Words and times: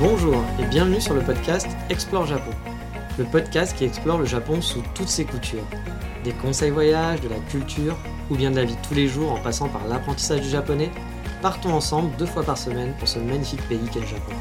Bonjour 0.00 0.44
et 0.60 0.64
bienvenue 0.64 1.00
sur 1.00 1.12
le 1.12 1.22
podcast 1.22 1.66
Explore 1.90 2.24
Japon, 2.24 2.52
le 3.18 3.24
podcast 3.24 3.76
qui 3.76 3.82
explore 3.82 4.18
le 4.18 4.26
Japon 4.26 4.62
sous 4.62 4.80
toutes 4.94 5.08
ses 5.08 5.24
coutures. 5.24 5.64
Des 6.22 6.30
conseils 6.30 6.70
voyages, 6.70 7.20
de 7.20 7.28
la 7.28 7.40
culture 7.50 7.96
ou 8.30 8.36
bien 8.36 8.52
de 8.52 8.56
la 8.56 8.64
vie 8.64 8.76
de 8.76 8.86
tous 8.86 8.94
les 8.94 9.08
jours 9.08 9.32
en 9.32 9.40
passant 9.40 9.68
par 9.68 9.88
l'apprentissage 9.88 10.42
du 10.42 10.48
japonais, 10.48 10.92
partons 11.42 11.72
ensemble 11.72 12.14
deux 12.16 12.26
fois 12.26 12.44
par 12.44 12.56
semaine 12.56 12.94
pour 13.00 13.08
ce 13.08 13.18
magnifique 13.18 13.66
pays 13.68 13.88
qu'est 13.92 13.98
le 13.98 14.06
Japon. 14.06 14.32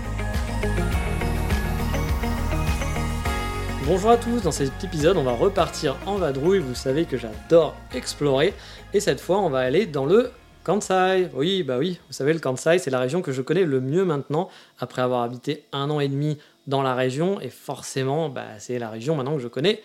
Bonjour 3.88 4.11
à 4.11 4.17
tous, 4.17 4.44
dans 4.44 4.52
cet 4.52 4.83
épisode 4.83 5.17
on 5.17 5.23
va 5.23 5.31
repartir 5.31 5.95
en 6.05 6.17
vadrouille, 6.17 6.59
vous 6.59 6.75
savez 6.75 7.05
que 7.05 7.17
j'adore 7.17 7.75
explorer, 7.95 8.53
et 8.94 8.99
cette 8.99 9.19
fois 9.19 9.39
on 9.39 9.49
va 9.49 9.59
aller 9.59 9.88
dans 9.88 10.05
le 10.05 10.31
Kansai. 10.68 11.30
Oui, 11.34 11.64
bah 11.64 11.78
oui, 11.78 11.98
vous 12.08 12.14
savez 12.14 12.34
le 12.34 12.40
Kansai 12.40 12.78
c'est 12.78 12.90
la 12.90 13.00
région 13.00 13.22
que 13.22 13.32
je 13.32 13.42
connais 13.42 13.64
le 13.64 13.80
mieux 13.80 14.04
maintenant, 14.04 14.50
après 14.80 15.02
avoir 15.02 15.22
habité 15.22 15.64
un 15.72 15.90
an 15.90 16.02
et 16.02 16.10
demi 16.10 16.40
dans 16.68 16.82
la 16.82 16.94
région, 16.94 17.40
et 17.40 17.48
forcément 17.48 18.28
bah, 18.28 18.44
c'est 18.60 18.78
la 18.78 18.90
région 18.90 19.16
maintenant 19.16 19.38
que 19.38 19.42
je 19.42 19.48
connais 19.48 19.82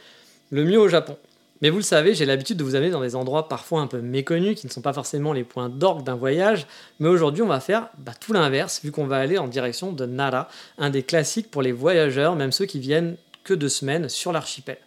le 0.50 0.64
mieux 0.64 0.80
au 0.80 0.88
Japon. 0.88 1.16
Mais 1.60 1.70
vous 1.70 1.76
le 1.76 1.84
savez, 1.84 2.16
j'ai 2.16 2.26
l'habitude 2.26 2.56
de 2.56 2.64
vous 2.64 2.74
amener 2.74 2.90
dans 2.90 3.00
des 3.00 3.14
endroits 3.14 3.48
parfois 3.48 3.80
un 3.80 3.86
peu 3.86 4.00
méconnus, 4.00 4.58
qui 4.58 4.66
ne 4.66 4.72
sont 4.72 4.80
pas 4.80 4.92
forcément 4.92 5.32
les 5.32 5.44
points 5.44 5.68
d'orgue 5.68 6.02
d'un 6.02 6.16
voyage, 6.16 6.66
mais 6.98 7.08
aujourd'hui 7.08 7.42
on 7.42 7.46
va 7.46 7.60
faire 7.60 7.88
bah, 7.98 8.10
tout 8.18 8.32
l'inverse, 8.32 8.80
vu 8.82 8.90
qu'on 8.90 9.06
va 9.06 9.18
aller 9.18 9.38
en 9.38 9.46
direction 9.46 9.92
de 9.92 10.04
Nara, 10.04 10.48
un 10.78 10.90
des 10.90 11.04
classiques 11.04 11.48
pour 11.48 11.62
les 11.62 11.70
voyageurs, 11.70 12.34
même 12.34 12.50
ceux 12.50 12.66
qui 12.66 12.80
viennent 12.80 13.14
que 13.44 13.54
deux 13.54 13.68
semaines 13.68 14.08
sur 14.08 14.32
l'archipel. 14.32 14.78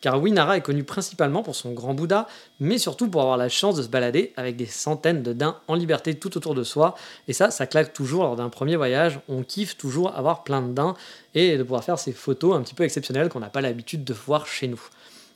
Car 0.00 0.20
oui, 0.20 0.32
Nara 0.32 0.56
est 0.56 0.62
connu 0.62 0.82
principalement 0.82 1.42
pour 1.42 1.54
son 1.54 1.72
grand 1.72 1.92
Bouddha, 1.92 2.26
mais 2.58 2.78
surtout 2.78 3.08
pour 3.08 3.20
avoir 3.20 3.36
la 3.36 3.48
chance 3.48 3.76
de 3.76 3.82
se 3.82 3.88
balader 3.88 4.32
avec 4.36 4.56
des 4.56 4.66
centaines 4.66 5.22
de 5.22 5.32
daims 5.32 5.56
en 5.68 5.74
liberté 5.74 6.14
tout 6.14 6.36
autour 6.36 6.54
de 6.54 6.62
soi. 6.62 6.94
Et 7.28 7.32
ça, 7.34 7.50
ça 7.50 7.66
claque 7.66 7.92
toujours 7.92 8.22
lors 8.22 8.36
d'un 8.36 8.48
premier 8.48 8.76
voyage. 8.76 9.20
On 9.28 9.42
kiffe 9.42 9.76
toujours 9.76 10.16
avoir 10.16 10.42
plein 10.42 10.62
de 10.62 10.72
daims 10.72 10.94
et 11.34 11.58
de 11.58 11.62
pouvoir 11.62 11.84
faire 11.84 11.98
ces 11.98 12.12
photos 12.12 12.56
un 12.56 12.62
petit 12.62 12.74
peu 12.74 12.84
exceptionnelles 12.84 13.28
qu'on 13.28 13.40
n'a 13.40 13.50
pas 13.50 13.60
l'habitude 13.60 14.04
de 14.04 14.14
voir 14.14 14.46
chez 14.46 14.68
nous. 14.68 14.80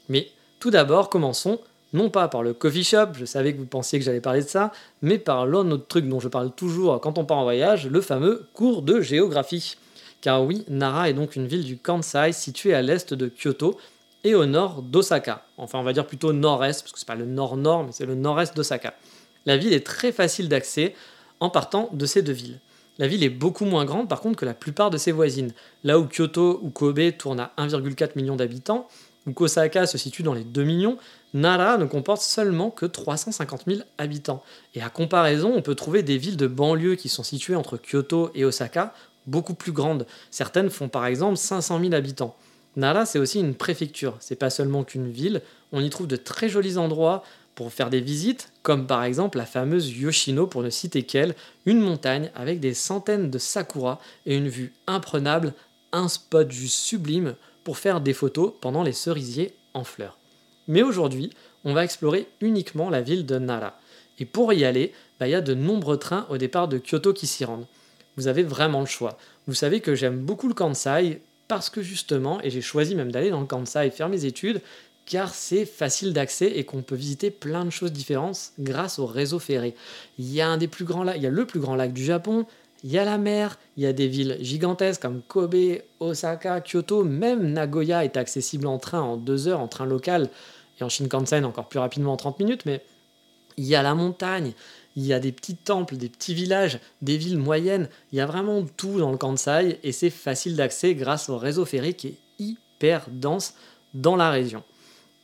Mais 0.08 0.28
tout 0.60 0.70
d'abord, 0.70 1.10
commençons 1.10 1.60
non 1.92 2.10
pas 2.10 2.26
par 2.26 2.42
le 2.42 2.54
coffee 2.54 2.82
shop, 2.82 3.12
je 3.14 3.24
savais 3.24 3.52
que 3.52 3.58
vous 3.58 3.66
pensiez 3.66 4.00
que 4.00 4.04
j'allais 4.04 4.20
parler 4.20 4.42
de 4.42 4.48
ça, 4.48 4.72
mais 5.00 5.16
par 5.16 5.46
l'un 5.46 5.78
truc 5.78 6.08
dont 6.08 6.18
je 6.18 6.26
parle 6.26 6.50
toujours 6.50 7.00
quand 7.00 7.18
on 7.18 7.24
part 7.24 7.38
en 7.38 7.44
voyage, 7.44 7.86
le 7.86 8.00
fameux 8.00 8.48
cours 8.52 8.82
de 8.82 9.00
géographie. 9.00 9.76
Car 10.20 10.42
oui, 10.42 10.64
Nara 10.68 11.08
est 11.08 11.12
donc 11.12 11.36
une 11.36 11.46
ville 11.46 11.64
du 11.64 11.76
Kansai 11.76 12.32
située 12.32 12.74
à 12.74 12.82
l'est 12.82 13.14
de 13.14 13.28
Kyoto 13.28 13.78
et 14.24 14.34
au 14.34 14.46
nord 14.46 14.82
d'Osaka. 14.82 15.46
Enfin, 15.58 15.78
on 15.78 15.82
va 15.82 15.92
dire 15.92 16.06
plutôt 16.06 16.32
nord-est, 16.32 16.82
parce 16.82 16.92
que 16.92 16.98
c'est 16.98 17.06
pas 17.06 17.14
le 17.14 17.26
nord-nord, 17.26 17.84
mais 17.84 17.92
c'est 17.92 18.06
le 18.06 18.14
nord-est 18.14 18.56
d'Osaka. 18.56 18.94
La 19.46 19.56
ville 19.56 19.72
est 19.72 19.86
très 19.86 20.10
facile 20.10 20.48
d'accès 20.48 20.94
en 21.40 21.50
partant 21.50 21.90
de 21.92 22.06
ces 22.06 22.22
deux 22.22 22.32
villes. 22.32 22.60
La 22.98 23.06
ville 23.06 23.22
est 23.24 23.28
beaucoup 23.28 23.64
moins 23.64 23.84
grande 23.84 24.08
par 24.08 24.20
contre 24.20 24.36
que 24.36 24.46
la 24.46 24.54
plupart 24.54 24.90
de 24.90 24.96
ses 24.96 25.12
voisines. 25.12 25.52
Là 25.82 25.98
où 25.98 26.06
Kyoto 26.06 26.60
ou 26.62 26.70
Kobe 26.70 27.16
tournent 27.18 27.40
à 27.40 27.52
1,4 27.58 28.12
million 28.16 28.36
d'habitants, 28.36 28.88
ou 29.26 29.32
qu'Osaka 29.32 29.86
se 29.86 29.98
situe 29.98 30.22
dans 30.22 30.34
les 30.34 30.44
2 30.44 30.64
millions, 30.64 30.98
Nara 31.32 31.78
ne 31.78 31.86
comporte 31.86 32.22
seulement 32.22 32.70
que 32.70 32.86
350 32.86 33.62
000 33.66 33.80
habitants. 33.98 34.42
Et 34.74 34.82
à 34.82 34.90
comparaison, 34.90 35.52
on 35.54 35.62
peut 35.62 35.74
trouver 35.74 36.02
des 36.02 36.18
villes 36.18 36.36
de 36.36 36.46
banlieue 36.46 36.94
qui 36.94 37.08
sont 37.08 37.22
situées 37.22 37.56
entre 37.56 37.76
Kyoto 37.78 38.30
et 38.34 38.44
Osaka 38.44 38.94
beaucoup 39.26 39.54
plus 39.54 39.72
grandes. 39.72 40.06
Certaines 40.30 40.70
font 40.70 40.88
par 40.88 41.06
exemple 41.06 41.36
500 41.36 41.80
000 41.80 41.94
habitants. 41.94 42.36
Nara, 42.76 43.06
c'est 43.06 43.18
aussi 43.18 43.40
une 43.40 43.54
préfecture. 43.54 44.16
C'est 44.20 44.36
pas 44.36 44.50
seulement 44.50 44.84
qu'une 44.84 45.10
ville. 45.10 45.42
On 45.72 45.80
y 45.80 45.90
trouve 45.90 46.06
de 46.06 46.16
très 46.16 46.48
jolis 46.48 46.76
endroits 46.76 47.22
pour 47.54 47.72
faire 47.72 47.90
des 47.90 48.00
visites, 48.00 48.52
comme 48.62 48.86
par 48.86 49.04
exemple 49.04 49.38
la 49.38 49.46
fameuse 49.46 49.90
Yoshino, 49.90 50.46
pour 50.46 50.62
ne 50.62 50.70
citer 50.70 51.04
qu'elle, 51.04 51.36
une 51.66 51.80
montagne 51.80 52.30
avec 52.34 52.58
des 52.58 52.74
centaines 52.74 53.30
de 53.30 53.38
sakuras 53.38 54.00
et 54.26 54.36
une 54.36 54.48
vue 54.48 54.72
imprenable, 54.88 55.54
un 55.92 56.08
spot 56.08 56.50
juste 56.50 56.78
sublime 56.78 57.36
pour 57.62 57.78
faire 57.78 58.00
des 58.00 58.12
photos 58.12 58.52
pendant 58.60 58.82
les 58.82 58.92
cerisiers 58.92 59.54
en 59.72 59.84
fleurs. 59.84 60.18
Mais 60.66 60.82
aujourd'hui, 60.82 61.30
on 61.64 61.74
va 61.74 61.84
explorer 61.84 62.26
uniquement 62.40 62.90
la 62.90 63.02
ville 63.02 63.24
de 63.24 63.38
Nara. 63.38 63.78
Et 64.18 64.24
pour 64.24 64.52
y 64.52 64.64
aller, 64.64 64.92
bah, 65.20 65.28
il 65.28 65.30
y 65.30 65.36
a 65.36 65.40
de 65.40 65.54
nombreux 65.54 65.98
trains 65.98 66.26
au 66.30 66.38
départ 66.38 66.66
de 66.66 66.78
Kyoto 66.78 67.12
qui 67.12 67.26
s'y 67.28 67.44
rendent 67.44 67.66
vous 68.16 68.28
avez 68.28 68.42
vraiment 68.42 68.80
le 68.80 68.86
choix. 68.86 69.18
Vous 69.46 69.54
savez 69.54 69.80
que 69.80 69.94
j'aime 69.94 70.18
beaucoup 70.18 70.48
le 70.48 70.54
Kansai 70.54 71.20
parce 71.54 71.70
que 71.70 71.82
justement, 71.82 72.40
et 72.42 72.50
j'ai 72.50 72.60
choisi 72.60 72.96
même 72.96 73.12
d'aller 73.12 73.30
dans 73.30 73.38
le 73.38 73.46
Kansai 73.46 73.90
faire 73.90 74.08
mes 74.08 74.24
études, 74.24 74.60
car 75.06 75.32
c'est 75.32 75.64
facile 75.64 76.12
d'accès 76.12 76.46
et 76.46 76.64
qu'on 76.64 76.82
peut 76.82 76.96
visiter 76.96 77.30
plein 77.30 77.64
de 77.64 77.70
choses 77.70 77.92
différentes 77.92 78.50
grâce 78.58 78.98
au 78.98 79.06
réseau 79.06 79.38
ferré. 79.38 79.76
Il 80.18 80.32
y 80.32 80.40
a 80.40 80.48
un 80.48 80.56
des 80.56 80.66
plus 80.66 80.84
grands 80.84 81.04
lacs, 81.04 81.14
il 81.16 81.22
y 81.22 81.28
a 81.28 81.30
le 81.30 81.46
plus 81.46 81.60
grand 81.60 81.76
lac 81.76 81.92
du 81.92 82.04
Japon, 82.04 82.44
il 82.82 82.90
y 82.90 82.98
a 82.98 83.04
la 83.04 83.18
mer, 83.18 83.56
il 83.76 83.84
y 83.84 83.86
a 83.86 83.92
des 83.92 84.08
villes 84.08 84.36
gigantesques 84.40 85.02
comme 85.02 85.22
Kobe, 85.22 85.78
Osaka, 86.00 86.60
Kyoto, 86.60 87.04
même 87.04 87.52
Nagoya 87.52 88.04
est 88.04 88.16
accessible 88.16 88.66
en 88.66 88.78
train 88.78 89.02
en 89.02 89.16
deux 89.16 89.46
heures, 89.46 89.60
en 89.60 89.68
train 89.68 89.86
local, 89.86 90.30
et 90.80 90.82
en 90.82 90.88
Shinkansen 90.88 91.44
encore 91.44 91.68
plus 91.68 91.78
rapidement 91.78 92.14
en 92.14 92.16
30 92.16 92.40
minutes, 92.40 92.66
mais 92.66 92.82
il 93.58 93.64
y 93.64 93.76
a 93.76 93.82
la 93.84 93.94
montagne, 93.94 94.54
il 94.96 95.04
y 95.04 95.12
a 95.12 95.18
des 95.18 95.32
petits 95.32 95.56
temples, 95.56 95.96
des 95.96 96.08
petits 96.08 96.34
villages, 96.34 96.78
des 97.02 97.16
villes 97.16 97.38
moyennes, 97.38 97.88
il 98.12 98.18
y 98.18 98.20
a 98.20 98.26
vraiment 98.26 98.64
tout 98.76 98.98
dans 98.98 99.10
le 99.10 99.16
Kansai 99.16 99.78
et 99.82 99.92
c'est 99.92 100.10
facile 100.10 100.56
d'accès 100.56 100.94
grâce 100.94 101.28
au 101.28 101.36
réseau 101.36 101.64
ferré 101.64 101.94
qui 101.94 102.08
est 102.08 102.18
hyper 102.38 103.06
dense 103.10 103.54
dans 103.92 104.16
la 104.16 104.30
région. 104.30 104.62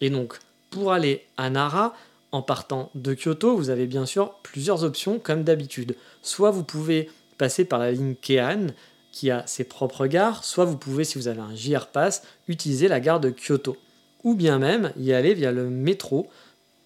Et 0.00 0.10
donc, 0.10 0.38
pour 0.70 0.92
aller 0.92 1.26
à 1.36 1.50
Nara, 1.50 1.94
en 2.32 2.42
partant 2.42 2.90
de 2.94 3.14
Kyoto, 3.14 3.56
vous 3.56 3.70
avez 3.70 3.86
bien 3.86 4.06
sûr 4.06 4.34
plusieurs 4.42 4.84
options 4.84 5.18
comme 5.18 5.42
d'habitude. 5.42 5.96
Soit 6.22 6.50
vous 6.50 6.64
pouvez 6.64 7.10
passer 7.38 7.64
par 7.64 7.78
la 7.80 7.92
ligne 7.92 8.14
Keihan 8.14 8.68
qui 9.12 9.30
a 9.30 9.44
ses 9.46 9.64
propres 9.64 10.06
gares, 10.06 10.44
soit 10.44 10.64
vous 10.64 10.76
pouvez, 10.76 11.02
si 11.02 11.18
vous 11.18 11.26
avez 11.26 11.40
un 11.40 11.54
JR 11.54 11.88
Pass, 11.88 12.22
utiliser 12.46 12.86
la 12.86 13.00
gare 13.00 13.18
de 13.18 13.30
Kyoto. 13.30 13.76
Ou 14.22 14.34
bien 14.34 14.58
même 14.58 14.92
y 14.96 15.12
aller 15.12 15.34
via 15.34 15.50
le 15.50 15.68
métro, 15.68 16.28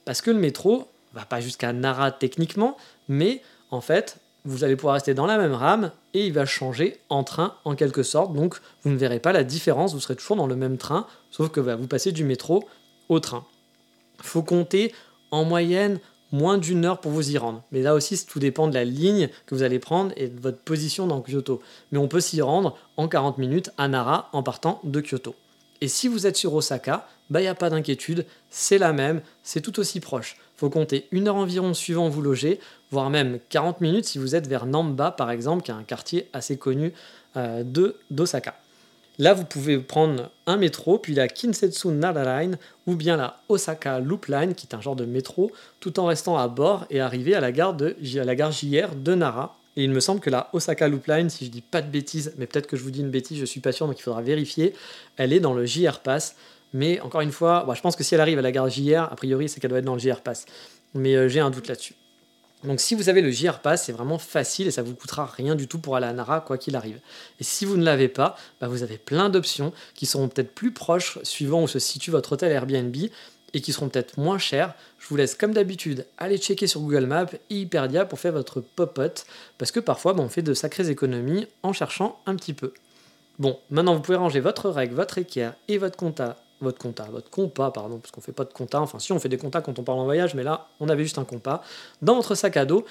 parce 0.06 0.22
que 0.22 0.31
le 0.31 0.39
métro, 0.39 0.89
pas 1.22 1.41
jusqu'à 1.41 1.72
Nara 1.72 2.10
techniquement, 2.10 2.76
mais 3.08 3.42
en 3.70 3.80
fait, 3.80 4.19
vous 4.44 4.64
allez 4.64 4.76
pouvoir 4.76 4.94
rester 4.94 5.14
dans 5.14 5.26
la 5.26 5.38
même 5.38 5.54
rame 5.54 5.91
et 6.12 6.26
il 6.26 6.32
va 6.32 6.44
changer 6.44 6.98
en 7.08 7.25
train 7.25 7.54
en 7.64 7.75
quelque 7.75 8.02
sorte. 8.02 8.34
Donc 8.34 8.60
vous 8.82 8.91
ne 8.91 8.97
verrez 8.97 9.20
pas 9.20 9.32
la 9.32 9.44
différence, 9.44 9.94
vous 9.94 10.00
serez 10.00 10.16
toujours 10.16 10.36
dans 10.36 10.47
le 10.47 10.56
même 10.56 10.76
train, 10.76 11.06
sauf 11.30 11.48
que 11.48 11.60
vous 11.60 11.86
passez 11.86 12.12
du 12.12 12.24
métro 12.24 12.69
au 13.08 13.20
train. 13.20 13.44
Faut 14.20 14.42
compter 14.42 14.92
en 15.30 15.44
moyenne 15.44 15.98
moins 16.30 16.58
d'une 16.58 16.84
heure 16.84 17.00
pour 17.00 17.12
vous 17.12 17.30
y 17.30 17.38
rendre. 17.38 17.62
Mais 17.72 17.80
là 17.80 17.94
aussi, 17.94 18.26
tout 18.26 18.38
dépend 18.38 18.69
de 18.69 18.74
la 18.74 18.84
ligne 18.84 19.28
que 19.47 19.54
vous 19.54 19.62
allez 19.62 19.78
prendre 19.78 20.12
et 20.16 20.28
de 20.28 20.41
votre 20.41 20.58
position 20.58 21.06
dans 21.06 21.22
Kyoto. 21.22 21.62
Mais 21.92 21.98
on 21.98 22.08
peut 22.08 22.20
s'y 22.20 22.42
rendre 22.42 22.76
en 22.97 23.08
40 23.08 23.38
minutes 23.38 23.70
à 23.78 23.88
Nara 23.88 24.28
en 24.32 24.42
partant 24.42 24.80
de 24.84 25.00
Kyoto. 25.00 25.34
Et 25.80 25.88
si 25.88 26.08
vous 26.08 26.26
êtes 26.26 26.36
sur 26.36 26.54
Osaka, 26.54 27.06
il 27.30 27.32
bah, 27.32 27.41
n'y 27.41 27.47
a 27.47 27.54
pas 27.54 27.70
d'inquiétude, 27.70 28.26
c'est 28.50 28.78
la 28.78 28.92
même, 28.92 29.22
c'est 29.42 29.60
tout 29.60 29.78
aussi 29.78 30.00
proche 30.00 30.36
faut 30.56 30.71
compter 30.71 31.06
une 31.10 31.28
heure 31.28 31.36
environ 31.36 31.74
suivant 31.74 32.09
vous 32.09 32.22
logez, 32.22 32.60
voire 32.91 33.10
même 33.10 33.39
40 33.48 33.80
minutes 33.80 34.04
si 34.04 34.18
vous 34.18 34.34
êtes 34.34 34.47
vers 34.47 34.66
Namba 34.66 35.10
par 35.10 35.30
exemple, 35.30 35.62
qui 35.62 35.71
est 35.71 35.74
un 35.74 35.83
quartier 35.83 36.28
assez 36.33 36.56
connu 36.56 36.92
euh, 37.36 37.62
de 37.65 37.97
d'Osaka. 38.10 38.54
Là, 39.18 39.33
vous 39.33 39.45
pouvez 39.45 39.78
prendre 39.78 40.30
un 40.47 40.56
métro, 40.56 40.98
puis 40.98 41.15
la 41.15 41.28
Kinsetsu 41.28 41.89
Nara 41.89 42.42
Line 42.42 42.59
ou 42.86 42.97
bien 42.97 43.16
la 43.16 43.36
Osaka 43.48 44.01
Loop 44.01 44.27
Line, 44.27 44.54
qui 44.54 44.66
est 44.66 44.74
un 44.74 44.80
genre 44.80 44.97
de 44.97 45.04
métro, 45.04 45.53
tout 45.78 46.01
en 46.01 46.06
restant 46.06 46.36
à 46.36 46.48
bord 46.48 46.84
et 46.91 47.01
arriver 47.01 47.34
à 47.34 47.41
la 47.41 47.53
gare, 47.53 47.74
de, 47.74 47.97
JR 48.03 48.89
de 48.97 49.15
Nara. 49.15 49.56
Et 49.77 49.84
il 49.84 49.91
me 49.91 50.01
semble 50.01 50.21
que 50.21 50.30
la 50.30 50.51
Osaka 50.53 50.89
Loop 50.89 51.06
Line, 51.06 51.30
si 51.30 51.45
je 51.45 51.51
dis 51.51 51.60
pas 51.60 51.80
de 51.80 51.89
bêtises, 51.89 52.34
mais 52.39 52.47
peut-être 52.47 52.66
que 52.66 52.77
je 52.77 52.83
vous 52.83 52.91
dis 52.91 53.01
une 53.01 53.10
bêtise, 53.10 53.39
je 53.39 53.45
suis 53.45 53.60
pas 53.60 53.71
sûr, 53.71 53.86
donc 53.86 53.98
il 53.98 54.03
faudra 54.03 54.21
vérifier, 54.21 54.74
elle 55.16 55.33
est 55.33 55.41
dans 55.41 55.54
le 55.54 55.65
JR 55.65 56.01
Pass. 56.01 56.34
Mais 56.74 57.00
encore 57.00 57.21
une 57.21 57.32
fois, 57.32 57.65
je 57.74 57.80
pense 57.80 57.97
que 57.97 58.03
si 58.03 58.15
elle 58.15 58.21
arrive 58.21 58.38
à 58.38 58.42
la 58.42 58.53
gare 58.53 58.68
JR, 58.68 59.09
a 59.10 59.16
priori, 59.16 59.48
c'est 59.48 59.60
qu'elle 59.60 59.71
doit 59.71 59.78
être 59.78 59.84
dans 59.84 59.94
le 59.94 60.00
JR 60.00 60.21
Pass. 60.21 60.44
Mais 60.92 61.15
euh, 61.15 61.28
j'ai 61.28 61.41
un 61.41 61.50
doute 61.50 61.68
là-dessus. 61.68 61.94
Donc 62.65 62.80
si 62.80 62.94
vous 62.94 63.09
avez 63.09 63.21
le 63.21 63.30
JR 63.30 63.60
Pass, 63.60 63.84
c'est 63.84 63.92
vraiment 63.92 64.18
facile 64.18 64.66
et 64.66 64.71
ça 64.71 64.82
vous 64.82 64.94
coûtera 64.94 65.26
rien 65.26 65.54
du 65.54 65.68
tout 65.68 65.78
pour 65.78 65.97
aller 65.97 66.06
à 66.06 66.12
Nara, 66.12 66.41
quoi 66.41 66.59
qu'il 66.59 66.74
arrive. 66.74 66.98
Et 67.38 67.44
si 67.44 67.65
vous 67.65 67.76
ne 67.76 67.84
l'avez 67.84 68.09
pas, 68.09 68.36
bah, 68.60 68.68
vous 68.68 68.82
avez 68.82 68.98
plein 68.98 69.28
d'options 69.28 69.72
qui 69.94 70.06
seront 70.06 70.28
peut-être 70.28 70.53
plus 70.53 70.72
proches 70.72 71.18
suivant 71.22 71.62
où 71.62 71.68
se 71.68 71.78
situe 71.78 72.10
votre 72.10 72.32
hôtel 72.32 72.50
Airbnb 72.50 72.97
et 73.53 73.60
qui 73.60 73.72
seront 73.72 73.88
peut-être 73.88 74.18
moins 74.18 74.38
chères. 74.38 74.74
Je 74.98 75.06
vous 75.09 75.16
laisse 75.16 75.36
comme 75.36 75.53
d'habitude 75.53 76.06
aller 76.18 76.38
checker 76.38 76.66
sur 76.66 76.80
Google 76.80 77.06
Maps 77.06 77.27
et 77.50 77.60
Hyperdia 77.60 78.04
pour 78.04 78.18
faire 78.18 78.32
votre 78.32 78.60
popote, 78.60 79.27
parce 79.59 79.70
que 79.70 79.78
parfois 79.78 80.15
bah, 80.15 80.22
on 80.24 80.28
fait 80.28 80.42
de 80.42 80.54
sacrées 80.54 80.88
économies 80.88 81.47
en 81.62 81.72
cherchant 81.72 82.18
un 82.27 82.34
petit 82.34 82.54
peu. 82.54 82.72
Bon, 83.38 83.59
maintenant 83.70 83.94
vous 83.94 84.00
pouvez 84.00 84.16
ranger 84.16 84.41
votre 84.41 84.70
règle, 84.70 84.94
votre 84.94 85.18
équerre 85.18 85.54
et 85.68 85.78
votre 85.78 85.97
compta 85.97 86.36
votre 86.60 86.78
compta, 86.78 87.04
votre 87.04 87.30
compas, 87.30 87.71
pardon, 87.71 87.98
parce 87.98 88.10
qu'on 88.10 88.21
fait 88.21 88.33
pas 88.33 88.45
de 88.45 88.53
compta, 88.53 88.80
enfin 88.80 88.98
si 88.98 89.12
on 89.12 89.18
fait 89.18 89.28
des 89.28 89.39
comptas 89.39 89.60
quand 89.60 89.78
on 89.78 89.83
parle 89.83 89.98
en 89.98 90.04
voyage, 90.04 90.34
mais 90.34 90.42
là 90.42 90.68
on 90.80 90.89
avait 90.89 91.03
juste 91.03 91.18
un 91.18 91.24
compas, 91.24 91.62
dans 92.03 92.16
votre 92.16 92.34
sac 92.34 92.56
à 92.56 92.65
dos. 92.65 92.84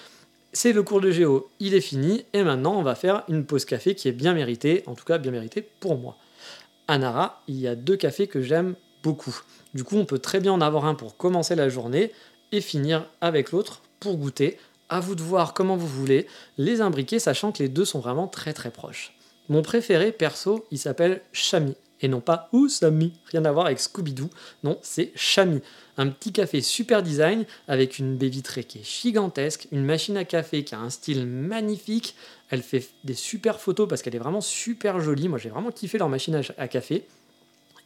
C'est 0.56 0.72
le 0.72 0.84
cours 0.84 1.02
de 1.02 1.10
géo, 1.10 1.50
il 1.60 1.74
est 1.74 1.82
fini, 1.82 2.26
et 2.34 2.44
maintenant 2.44 2.78
on 2.78 2.84
va 2.84 2.94
faire 2.94 3.24
une 3.28 3.44
pause 3.46 3.66
café 3.66 3.96
qui 3.96 4.08
est 4.08 4.12
bien 4.12 4.34
méritée, 4.34 4.84
en 4.86 4.94
tout 4.94 5.06
cas 5.06 5.18
bien 5.18 5.32
méritée 5.32 5.68
pour 5.80 5.98
moi. 5.98 6.16
À 6.88 6.98
Nara, 6.98 7.42
il 7.48 7.60
y 7.60 7.68
a 7.68 7.76
deux 7.76 7.96
cafés 7.96 8.28
que 8.28 8.42
j'aime 8.42 8.76
beaucoup. 9.02 9.36
Du 9.74 9.84
coup, 9.84 9.98
on 9.98 10.06
peut 10.06 10.20
très 10.20 10.40
bien 10.40 10.54
en 10.54 10.62
avoir 10.62 10.86
un 10.86 10.96
pour 10.96 11.18
commencer 11.18 11.56
la 11.56 11.70
journée 11.70 12.12
et 12.52 12.62
finir 12.62 13.08
avec 13.22 13.52
l'autre 13.52 13.82
pour 14.00 14.18
goûter. 14.18 14.58
À 14.90 15.00
vous 15.00 15.16
de 15.16 15.24
voir 15.24 15.54
comment 15.54 15.76
vous 15.76 15.88
voulez 15.88 16.28
les 16.58 16.82
imbriquer, 16.82 17.18
sachant 17.18 17.52
que 17.52 17.64
les 17.64 17.70
deux 17.70 17.86
sont 17.86 18.00
vraiment 18.00 18.28
très 18.28 18.54
très 18.54 18.70
proches. 18.70 19.16
Mon 19.50 19.62
préféré, 19.62 20.12
perso, 20.12 20.66
il 20.72 20.78
s'appelle 20.78 21.22
Chami 21.32 21.76
et 22.04 22.08
non 22.08 22.22
pas 22.22 22.50
Ousami. 22.52 23.14
Rien 23.32 23.46
à 23.46 23.52
voir 23.52 23.66
avec 23.66 23.80
Scooby-Doo. 23.80 24.30
Non, 24.64 24.78
c'est 24.84 25.12
Chami. 25.16 25.62
Un 25.98 26.10
petit 26.10 26.32
café 26.32 26.62
super 26.62 27.02
design 27.02 27.46
avec 27.68 27.98
une 27.98 28.18
baie 28.18 28.28
vitrée 28.28 28.64
qui 28.64 28.80
est 28.80 28.84
gigantesque, 28.84 29.68
une 29.72 29.86
machine 29.86 30.18
à 30.18 30.26
café 30.26 30.64
qui 30.64 30.76
a 30.76 30.80
un 30.80 30.90
style 30.90 31.26
magnifique. 31.26 32.16
Elle 32.50 32.62
fait 32.62 32.90
des 33.04 33.14
super 33.14 33.60
photos 33.60 33.88
parce 33.88 34.02
qu'elle 34.02 34.16
est 34.16 34.20
vraiment 34.20 34.42
super 34.42 35.00
jolie. 35.00 35.30
Moi, 35.30 35.40
j'ai 35.40 35.50
vraiment 35.50 35.72
kiffé 35.72 35.98
leur 35.98 36.10
machine 36.10 36.42
à 36.58 36.68
café. 36.68 37.06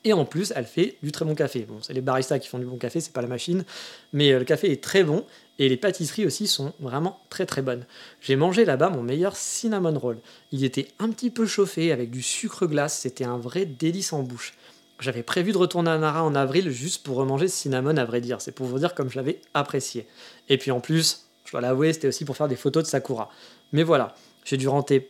Et 0.07 0.13
en 0.13 0.23
plus, 0.23 0.53
elle 0.55 0.63
fait 0.63 0.95
du 1.03 1.11
très 1.11 1.25
bon 1.25 1.35
café. 1.35 1.65
Bon, 1.67 1.79
c'est 1.81 1.91
les 1.91 1.99
baristas 1.99 2.39
qui 2.39 2.47
font 2.47 2.59
du 2.59 2.65
bon 2.65 2.77
café, 2.77 3.01
c'est 3.01 3.11
pas 3.11 3.21
la 3.21 3.27
machine. 3.27 3.65
Mais 4.13 4.31
euh, 4.31 4.39
le 4.39 4.45
café 4.45 4.71
est 4.71 4.81
très 4.81 5.03
bon 5.03 5.25
et 5.59 5.67
les 5.67 5.75
pâtisseries 5.75 6.25
aussi 6.25 6.47
sont 6.47 6.71
vraiment 6.79 7.19
très 7.29 7.45
très 7.45 7.61
bonnes. 7.61 7.85
J'ai 8.21 8.37
mangé 8.37 8.63
là-bas 8.63 8.89
mon 8.89 9.03
meilleur 9.03 9.35
cinnamon 9.35 9.99
roll. 9.99 10.19
Il 10.53 10.63
était 10.63 10.87
un 10.99 11.09
petit 11.09 11.29
peu 11.29 11.45
chauffé 11.45 11.91
avec 11.91 12.09
du 12.09 12.21
sucre 12.21 12.67
glace, 12.67 12.97
c'était 12.97 13.25
un 13.25 13.37
vrai 13.37 13.65
délice 13.65 14.13
en 14.13 14.23
bouche. 14.23 14.53
J'avais 15.01 15.23
prévu 15.23 15.51
de 15.51 15.57
retourner 15.57 15.91
à 15.91 15.97
Nara 15.97 16.23
en 16.23 16.35
avril 16.35 16.69
juste 16.69 17.03
pour 17.03 17.17
remanger 17.17 17.49
cinnamon 17.49 17.97
à 17.97 18.05
vrai 18.05 18.21
dire, 18.21 18.39
c'est 18.39 18.53
pour 18.53 18.65
vous 18.65 18.79
dire 18.79 18.95
comme 18.95 19.09
je 19.11 19.17
l'avais 19.17 19.41
apprécié. 19.53 20.07
Et 20.47 20.57
puis 20.57 20.71
en 20.71 20.79
plus, 20.79 21.27
je 21.43 21.51
dois 21.51 21.59
l'avouer, 21.59 21.91
c'était 21.91 22.07
aussi 22.07 22.23
pour 22.23 22.37
faire 22.37 22.47
des 22.47 22.55
photos 22.55 22.83
de 22.83 22.87
Sakura. 22.87 23.29
Mais 23.73 23.83
voilà, 23.83 24.15
j'ai 24.45 24.55
dû 24.55 24.69
rentrer, 24.69 25.09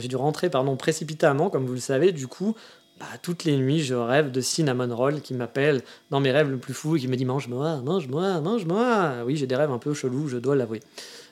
dû 0.00 0.16
précipitamment, 0.78 1.50
comme 1.50 1.66
vous 1.66 1.74
le 1.74 1.80
savez, 1.80 2.12
du 2.12 2.28
coup, 2.28 2.56
bah, 2.98 3.06
toutes 3.22 3.44
les 3.44 3.56
nuits, 3.56 3.80
je 3.80 3.94
rêve 3.94 4.32
de 4.32 4.40
cinnamon 4.40 4.94
roll 4.94 5.20
qui 5.20 5.34
m'appelle 5.34 5.82
dans 6.10 6.20
mes 6.20 6.32
rêves 6.32 6.50
le 6.50 6.58
plus 6.58 6.74
fou 6.74 6.96
et 6.96 7.00
qui 7.00 7.08
me 7.08 7.16
dit 7.16 7.24
mange-moi, 7.24 7.80
mange-moi, 7.82 8.40
mange-moi. 8.40 9.22
Oui, 9.24 9.36
j'ai 9.36 9.46
des 9.46 9.56
rêves 9.56 9.70
un 9.70 9.78
peu 9.78 9.94
chelous, 9.94 10.28
je 10.28 10.38
dois 10.38 10.56
l'avouer. 10.56 10.80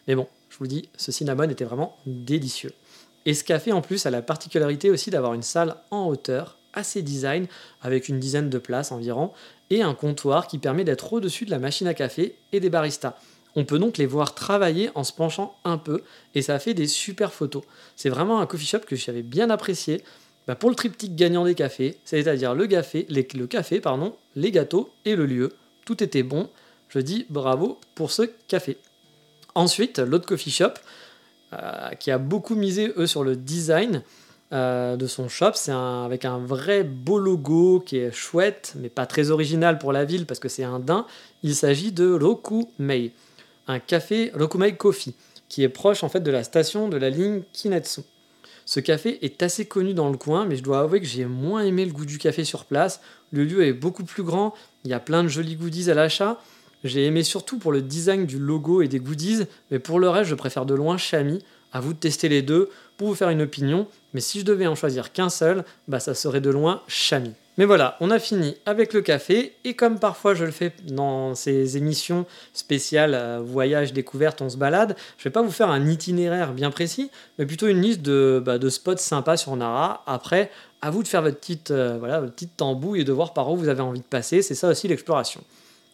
Mais 0.06 0.14
bon, 0.14 0.28
je 0.50 0.58
vous 0.58 0.66
dis, 0.66 0.88
ce 0.96 1.10
cinnamon 1.10 1.50
était 1.50 1.64
vraiment 1.64 1.96
délicieux. 2.06 2.72
Et 3.24 3.34
ce 3.34 3.42
café 3.42 3.72
en 3.72 3.82
plus 3.82 4.06
a 4.06 4.10
la 4.10 4.22
particularité 4.22 4.90
aussi 4.90 5.10
d'avoir 5.10 5.34
une 5.34 5.42
salle 5.42 5.76
en 5.90 6.06
hauteur, 6.06 6.58
assez 6.72 7.02
design, 7.02 7.46
avec 7.82 8.08
une 8.08 8.20
dizaine 8.20 8.48
de 8.48 8.58
places 8.58 8.92
environ, 8.92 9.32
et 9.70 9.82
un 9.82 9.94
comptoir 9.94 10.46
qui 10.46 10.58
permet 10.58 10.84
d'être 10.84 11.12
au-dessus 11.12 11.44
de 11.44 11.50
la 11.50 11.58
machine 11.58 11.88
à 11.88 11.94
café 11.94 12.36
et 12.52 12.60
des 12.60 12.70
baristas. 12.70 13.16
On 13.56 13.64
peut 13.64 13.78
donc 13.78 13.98
les 13.98 14.06
voir 14.06 14.34
travailler 14.34 14.90
en 14.94 15.02
se 15.02 15.12
penchant 15.12 15.56
un 15.64 15.78
peu, 15.78 16.02
et 16.34 16.42
ça 16.42 16.58
fait 16.60 16.74
des 16.74 16.86
super 16.86 17.32
photos. 17.32 17.64
C'est 17.96 18.10
vraiment 18.10 18.40
un 18.40 18.46
coffee 18.46 18.66
shop 18.66 18.80
que 18.86 18.94
j'avais 18.94 19.22
bien 19.22 19.50
apprécié. 19.50 20.04
Bah, 20.46 20.54
pour 20.54 20.70
le 20.70 20.76
triptyque 20.76 21.16
gagnant 21.16 21.44
des 21.44 21.54
cafés, 21.54 21.98
c'est-à-dire 22.04 22.54
le 22.54 22.66
café, 22.66 23.06
les, 23.08 23.26
le 23.34 23.46
café, 23.46 23.80
pardon, 23.80 24.14
les 24.36 24.52
gâteaux 24.52 24.90
et 25.04 25.16
le 25.16 25.26
lieu, 25.26 25.52
tout 25.84 26.02
était 26.02 26.22
bon. 26.22 26.48
Je 26.88 27.00
dis 27.00 27.26
bravo 27.30 27.80
pour 27.94 28.12
ce 28.12 28.22
café. 28.46 28.78
Ensuite, 29.54 29.98
l'autre 29.98 30.26
coffee 30.26 30.50
shop, 30.50 30.74
euh, 31.52 31.90
qui 31.98 32.10
a 32.10 32.18
beaucoup 32.18 32.54
misé 32.54 32.92
sur 33.06 33.24
le 33.24 33.36
design 33.36 34.02
euh, 34.52 34.96
de 34.96 35.06
son 35.08 35.28
shop, 35.28 35.52
c'est 35.54 35.72
avec 35.72 36.24
un 36.24 36.38
vrai 36.38 36.84
beau 36.84 37.18
logo 37.18 37.80
qui 37.80 37.98
est 37.98 38.12
chouette, 38.12 38.74
mais 38.76 38.88
pas 38.88 39.06
très 39.06 39.30
original 39.30 39.78
pour 39.78 39.92
la 39.92 40.04
ville 40.04 40.26
parce 40.26 40.38
que 40.38 40.48
c'est 40.48 40.64
un 40.64 40.78
daim. 40.78 41.06
Il 41.42 41.56
s'agit 41.56 41.90
de 41.90 42.12
Rokumei, 42.12 43.12
un 43.66 43.80
café 43.80 44.30
Rokumei 44.34 44.76
Coffee, 44.76 45.14
qui 45.48 45.64
est 45.64 45.68
proche 45.68 46.04
en 46.04 46.08
fait 46.08 46.20
de 46.20 46.30
la 46.30 46.44
station 46.44 46.88
de 46.88 46.96
la 46.96 47.10
ligne 47.10 47.42
Kinetsu. 47.52 48.02
Ce 48.66 48.80
café 48.80 49.24
est 49.24 49.42
assez 49.44 49.64
connu 49.64 49.94
dans 49.94 50.10
le 50.10 50.18
coin, 50.18 50.44
mais 50.44 50.56
je 50.56 50.62
dois 50.62 50.80
avouer 50.80 51.00
que 51.00 51.06
j'ai 51.06 51.24
moins 51.24 51.64
aimé 51.64 51.84
le 51.84 51.92
goût 51.92 52.04
du 52.04 52.18
café 52.18 52.42
sur 52.42 52.64
place. 52.64 53.00
Le 53.30 53.44
lieu 53.44 53.64
est 53.64 53.72
beaucoup 53.72 54.04
plus 54.04 54.24
grand, 54.24 54.54
il 54.84 54.90
y 54.90 54.94
a 54.94 54.98
plein 54.98 55.22
de 55.22 55.28
jolis 55.28 55.54
goodies 55.54 55.88
à 55.88 55.94
l'achat. 55.94 56.42
J'ai 56.82 57.06
aimé 57.06 57.22
surtout 57.22 57.58
pour 57.58 57.70
le 57.70 57.80
design 57.80 58.26
du 58.26 58.40
logo 58.40 58.82
et 58.82 58.88
des 58.88 58.98
goodies, 58.98 59.44
mais 59.70 59.78
pour 59.78 60.00
le 60.00 60.08
reste, 60.08 60.30
je 60.30 60.34
préfère 60.34 60.66
de 60.66 60.74
loin 60.74 60.98
Chami. 60.98 61.44
À 61.72 61.80
vous 61.80 61.92
de 61.92 61.98
tester 61.98 62.28
les 62.28 62.42
deux 62.42 62.70
pour 62.96 63.08
vous 63.08 63.14
faire 63.14 63.30
une 63.30 63.42
opinion, 63.42 63.86
mais 64.14 64.20
si 64.20 64.40
je 64.40 64.44
devais 64.44 64.66
en 64.66 64.74
choisir 64.74 65.12
qu'un 65.12 65.28
seul, 65.28 65.64
bah 65.88 66.00
ça 66.00 66.14
serait 66.14 66.40
de 66.40 66.50
loin 66.50 66.82
Chami. 66.88 67.34
Mais 67.58 67.64
voilà, 67.64 67.96
on 68.00 68.10
a 68.10 68.18
fini 68.18 68.54
avec 68.66 68.92
le 68.92 69.00
café, 69.00 69.54
et 69.64 69.74
comme 69.74 69.98
parfois 69.98 70.34
je 70.34 70.44
le 70.44 70.50
fais 70.50 70.72
dans 70.88 71.34
ces 71.34 71.78
émissions 71.78 72.26
spéciales 72.52 73.14
euh, 73.14 73.40
voyage, 73.42 73.94
découverte, 73.94 74.42
on 74.42 74.50
se 74.50 74.58
balade, 74.58 74.94
je 75.16 75.24
vais 75.24 75.30
pas 75.30 75.40
vous 75.40 75.50
faire 75.50 75.70
un 75.70 75.86
itinéraire 75.86 76.52
bien 76.52 76.70
précis, 76.70 77.10
mais 77.38 77.46
plutôt 77.46 77.66
une 77.66 77.80
liste 77.80 78.02
de, 78.02 78.42
bah, 78.44 78.58
spots 78.68 78.98
sympas 78.98 79.38
sur 79.38 79.56
Nara. 79.56 80.02
Après, 80.06 80.50
à 80.82 80.90
vous 80.90 81.02
de 81.02 81.08
faire 81.08 81.22
votre 81.22 81.38
petite, 81.38 81.70
euh, 81.70 81.96
voilà, 81.98 82.20
votre 82.20 82.34
petite 82.34 82.56
tambouille 82.58 83.00
et 83.00 83.04
de 83.04 83.12
voir 83.12 83.32
par 83.32 83.50
où 83.50 83.56
vous 83.56 83.68
avez 83.68 83.80
envie 83.80 84.00
de 84.00 84.04
passer, 84.04 84.42
c'est 84.42 84.54
ça 84.54 84.68
aussi 84.68 84.86
l'exploration. 84.86 85.42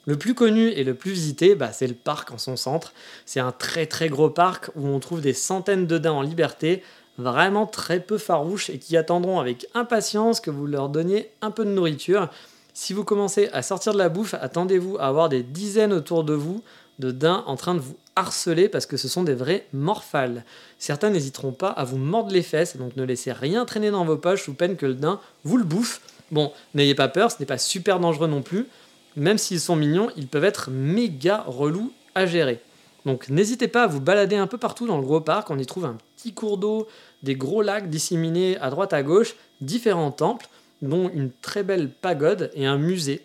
Le 0.06 0.16
plus 0.16 0.34
connu 0.34 0.68
et 0.68 0.82
le 0.82 0.94
plus 0.94 1.12
visité, 1.12 1.54
bah, 1.54 1.72
c'est 1.72 1.86
le 1.86 1.94
parc 1.94 2.32
en 2.32 2.38
son 2.38 2.56
centre. 2.56 2.92
C'est 3.24 3.40
un 3.40 3.52
très 3.52 3.86
très 3.86 4.08
gros 4.08 4.30
parc 4.30 4.70
où 4.74 4.88
on 4.88 4.98
trouve 4.98 5.20
des 5.20 5.32
centaines 5.32 5.86
de 5.86 5.98
daims 5.98 6.14
en 6.14 6.22
liberté, 6.22 6.82
vraiment 7.18 7.66
très 7.66 8.00
peu 8.00 8.18
farouches 8.18 8.68
et 8.70 8.78
qui 8.78 8.96
attendront 8.96 9.38
avec 9.38 9.66
impatience 9.74 10.40
que 10.40 10.50
vous 10.50 10.66
leur 10.66 10.88
donniez 10.88 11.30
un 11.40 11.52
peu 11.52 11.64
de 11.64 11.70
nourriture. 11.70 12.30
Si 12.74 12.92
vous 12.92 13.04
commencez 13.04 13.48
à 13.52 13.62
sortir 13.62 13.92
de 13.92 13.98
la 13.98 14.08
bouffe, 14.08 14.34
attendez-vous 14.34 14.96
à 14.98 15.04
avoir 15.04 15.28
des 15.28 15.42
dizaines 15.42 15.92
autour 15.92 16.24
de 16.24 16.34
vous 16.34 16.62
de 16.98 17.10
daims 17.10 17.44
en 17.46 17.56
train 17.56 17.74
de 17.74 17.80
vous 17.80 17.96
harceler 18.16 18.68
parce 18.68 18.86
que 18.86 18.96
ce 18.96 19.08
sont 19.08 19.22
des 19.22 19.34
vrais 19.34 19.66
morphales. 19.72 20.44
Certains 20.78 21.10
n'hésiteront 21.10 21.52
pas 21.52 21.68
à 21.68 21.84
vous 21.84 21.96
mordre 21.96 22.32
les 22.32 22.42
fesses, 22.42 22.76
donc 22.76 22.96
ne 22.96 23.04
laissez 23.04 23.32
rien 23.32 23.64
traîner 23.64 23.90
dans 23.90 24.04
vos 24.04 24.16
poches 24.16 24.44
sous 24.44 24.54
peine 24.54 24.76
que 24.76 24.86
le 24.86 24.94
daim 24.94 25.20
vous 25.44 25.56
le 25.56 25.64
bouffe. 25.64 26.00
Bon, 26.30 26.52
n'ayez 26.74 26.94
pas 26.94 27.08
peur, 27.08 27.30
ce 27.30 27.36
n'est 27.40 27.46
pas 27.46 27.58
super 27.58 28.00
dangereux 28.00 28.28
non 28.28 28.42
plus. 28.42 28.66
Même 29.16 29.38
s'ils 29.38 29.60
sont 29.60 29.76
mignons, 29.76 30.08
ils 30.16 30.26
peuvent 30.26 30.44
être 30.44 30.70
méga 30.70 31.44
relous 31.46 31.92
à 32.14 32.26
gérer. 32.26 32.60
Donc 33.04 33.28
n'hésitez 33.28 33.68
pas 33.68 33.84
à 33.84 33.86
vous 33.86 34.00
balader 34.00 34.36
un 34.36 34.46
peu 34.46 34.58
partout 34.58 34.86
dans 34.86 34.96
le 34.96 35.02
gros 35.02 35.20
parc, 35.20 35.50
on 35.50 35.58
y 35.58 35.66
trouve 35.66 35.84
un 35.84 35.96
petit 36.16 36.32
cours 36.32 36.58
d'eau, 36.58 36.86
des 37.22 37.34
gros 37.34 37.62
lacs 37.62 37.90
disséminés 37.90 38.56
à 38.58 38.70
droite 38.70 38.92
à 38.92 39.02
gauche, 39.02 39.34
différents 39.60 40.12
temples, 40.12 40.46
dont 40.82 41.10
une 41.10 41.30
très 41.30 41.62
belle 41.62 41.90
pagode 41.90 42.50
et 42.54 42.66
un 42.66 42.78
musée. 42.78 43.24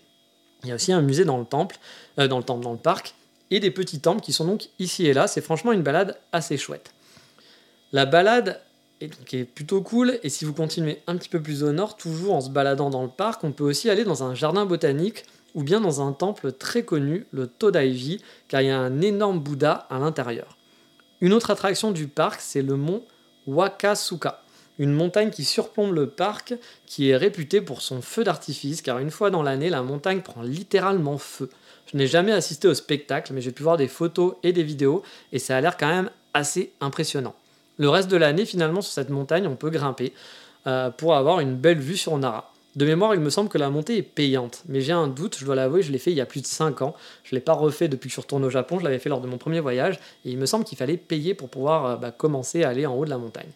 Il 0.63 0.69
y 0.69 0.71
a 0.71 0.75
aussi 0.75 0.91
un 0.91 1.01
musée 1.01 1.25
dans 1.25 1.38
le 1.38 1.45
temple, 1.45 1.77
euh, 2.19 2.27
dans 2.27 2.38
le 2.38 2.43
temple, 2.43 2.63
dans 2.63 2.71
le 2.71 2.77
parc, 2.77 3.13
et 3.51 3.59
des 3.59 3.71
petits 3.71 4.00
temples 4.00 4.21
qui 4.21 4.33
sont 4.33 4.45
donc 4.45 4.69
ici 4.79 5.05
et 5.05 5.13
là. 5.13 5.27
C'est 5.27 5.41
franchement 5.41 5.71
une 5.71 5.83
balade 5.83 6.17
assez 6.31 6.57
chouette. 6.57 6.91
La 7.91 8.05
balade 8.05 8.59
est, 9.00 9.07
donc, 9.07 9.33
est 9.33 9.45
plutôt 9.45 9.81
cool, 9.81 10.19
et 10.23 10.29
si 10.29 10.45
vous 10.45 10.53
continuez 10.53 11.01
un 11.07 11.15
petit 11.17 11.29
peu 11.29 11.41
plus 11.41 11.63
au 11.63 11.71
nord, 11.71 11.97
toujours 11.97 12.33
en 12.33 12.41
se 12.41 12.50
baladant 12.50 12.89
dans 12.89 13.03
le 13.03 13.09
parc, 13.09 13.43
on 13.43 13.51
peut 13.51 13.63
aussi 13.63 13.89
aller 13.89 14.03
dans 14.03 14.23
un 14.23 14.35
jardin 14.35 14.65
botanique 14.65 15.25
ou 15.57 15.63
bien 15.63 15.81
dans 15.81 16.07
un 16.07 16.13
temple 16.13 16.51
très 16.51 16.83
connu, 16.83 17.25
le 17.31 17.47
Todaiji, 17.47 18.21
car 18.47 18.61
il 18.61 18.67
y 18.67 18.69
a 18.69 18.77
un 18.77 19.01
énorme 19.01 19.39
Bouddha 19.39 19.87
à 19.89 19.97
l'intérieur. 19.97 20.55
Une 21.19 21.33
autre 21.33 21.49
attraction 21.49 21.91
du 21.91 22.07
parc, 22.07 22.41
c'est 22.41 22.61
le 22.61 22.75
mont 22.75 23.03
Wakasuka, 23.47 24.43
une 24.77 24.93
montagne 24.93 25.31
qui 25.31 25.43
surplombe 25.43 25.95
le 25.95 26.07
parc, 26.07 26.53
qui 26.85 27.09
est 27.09 27.17
réputée 27.17 27.59
pour 27.59 27.81
son 27.81 28.03
feu 28.03 28.23
d'artifice, 28.23 28.83
car 28.83 28.99
une 28.99 29.09
fois 29.09 29.31
dans 29.31 29.41
l'année, 29.41 29.71
la 29.71 29.81
montagne 29.81 30.21
prend 30.21 30.43
littéralement 30.43 31.17
feu. 31.17 31.49
Je 31.91 31.97
n'ai 31.97 32.05
jamais 32.05 32.33
assisté 32.33 32.67
au 32.67 32.75
spectacle, 32.75 33.33
mais 33.33 33.41
j'ai 33.41 33.51
pu 33.51 33.63
voir 33.63 33.77
des 33.77 33.87
photos 33.87 34.35
et 34.43 34.53
des 34.53 34.63
vidéos, 34.63 35.01
et 35.31 35.39
ça 35.39 35.57
a 35.57 35.61
l'air 35.61 35.75
quand 35.75 35.87
même 35.87 36.11
assez 36.35 36.71
impressionnant. 36.81 37.33
Le 37.77 37.89
reste 37.89 38.11
de 38.11 38.17
l'année, 38.17 38.45
finalement, 38.45 38.81
sur 38.81 38.93
cette 38.93 39.09
montagne, 39.09 39.47
on 39.47 39.55
peut 39.55 39.71
grimper 39.71 40.13
euh, 40.67 40.91
pour 40.91 41.15
avoir 41.15 41.39
une 41.39 41.55
belle 41.55 41.79
vue 41.79 41.97
sur 41.97 42.15
Nara. 42.19 42.53
De 42.77 42.86
mémoire, 42.86 43.15
il 43.15 43.22
me 43.22 43.31
semble 43.31 43.50
que 43.50 43.57
la 43.57 43.72
montée 43.72 43.98
est 43.98 44.03
payante, 44.03 44.62
mais 44.67 44.81
j'ai 44.81 44.91
un 44.91 45.07
doute, 45.07 45.36
je 45.39 45.46
dois 45.46 45.55
l'avouer, 45.55 45.81
je 45.81 45.91
l'ai 45.91 45.98
fait 45.98 46.12
il 46.12 46.17
y 46.17 46.22
a 46.22 46.27
plus 46.27 46.41
de 46.41 46.46
5 46.46 46.84
ans. 46.84 46.93
Je 47.24 47.34
ne 47.34 47.39
l'ai 47.39 47.43
pas 47.43 47.53
refait 47.53 47.88
depuis 47.88 48.07
que 48.07 48.15
je 48.15 48.22
suis 48.22 48.36
au 48.36 48.50
Japon, 48.51 48.77
je 48.77 48.84
l'avais 48.84 49.00
fait 49.00 49.10
lors 49.10 49.19
de 49.19 49.25
mon 49.25 49.39
premier 49.39 49.60
voyage, 49.60 49.96
et 50.25 50.29
il 50.29 50.38
me 50.38 50.46
semble 50.46 50.63
qu'il 50.63 50.77
fallait 50.77 50.96
payer 50.96 51.34
pour 51.34 51.50
pouvoir 51.50 51.86
euh, 51.86 51.96
bah, 51.96 52.12
commencer 52.12 52.63
à 52.63 52.69
aller 52.69 52.86
en 52.86 52.93
haut 52.93 53.03
de 53.03 53.10
la 53.10 53.17
montagne. 53.17 53.50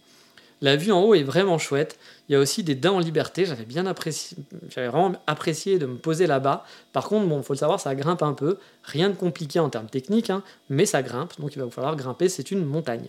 La 0.62 0.76
vue 0.76 0.92
en 0.92 1.04
haut 1.04 1.14
est 1.14 1.22
vraiment 1.22 1.60
chouette. 1.60 2.00
Il 2.30 2.34
y 2.34 2.36
a 2.36 2.40
aussi 2.40 2.64
des 2.64 2.74
dents 2.74 2.96
en 2.96 3.00
liberté. 3.00 3.46
J'avais 3.46 3.66
bien 3.66 3.86
apprécié, 3.86 4.38
vraiment 4.76 5.14
apprécié 5.28 5.78
de 5.78 5.86
me 5.86 5.98
poser 5.98 6.26
là-bas. 6.26 6.66
Par 6.92 7.08
contre, 7.08 7.28
bon, 7.28 7.44
faut 7.44 7.54
le 7.54 7.60
savoir, 7.60 7.80
ça 7.80 7.94
grimpe 7.94 8.24
un 8.24 8.34
peu. 8.34 8.58
Rien 8.84 9.10
de 9.10 9.16
compliqué 9.16 9.60
en 9.60 9.70
termes 9.70 9.90
techniques, 9.90 10.32
hein, 10.32 10.42
mais 10.70 10.88
ça 10.88 11.04
grimpe. 11.04 11.40
Donc 11.40 11.54
il 11.56 11.60
va 11.60 11.66
vous 11.66 11.72
falloir 11.72 11.96
grimper. 11.96 12.28
C'est 12.28 12.50
une 12.50 12.66
montagne. 12.66 13.08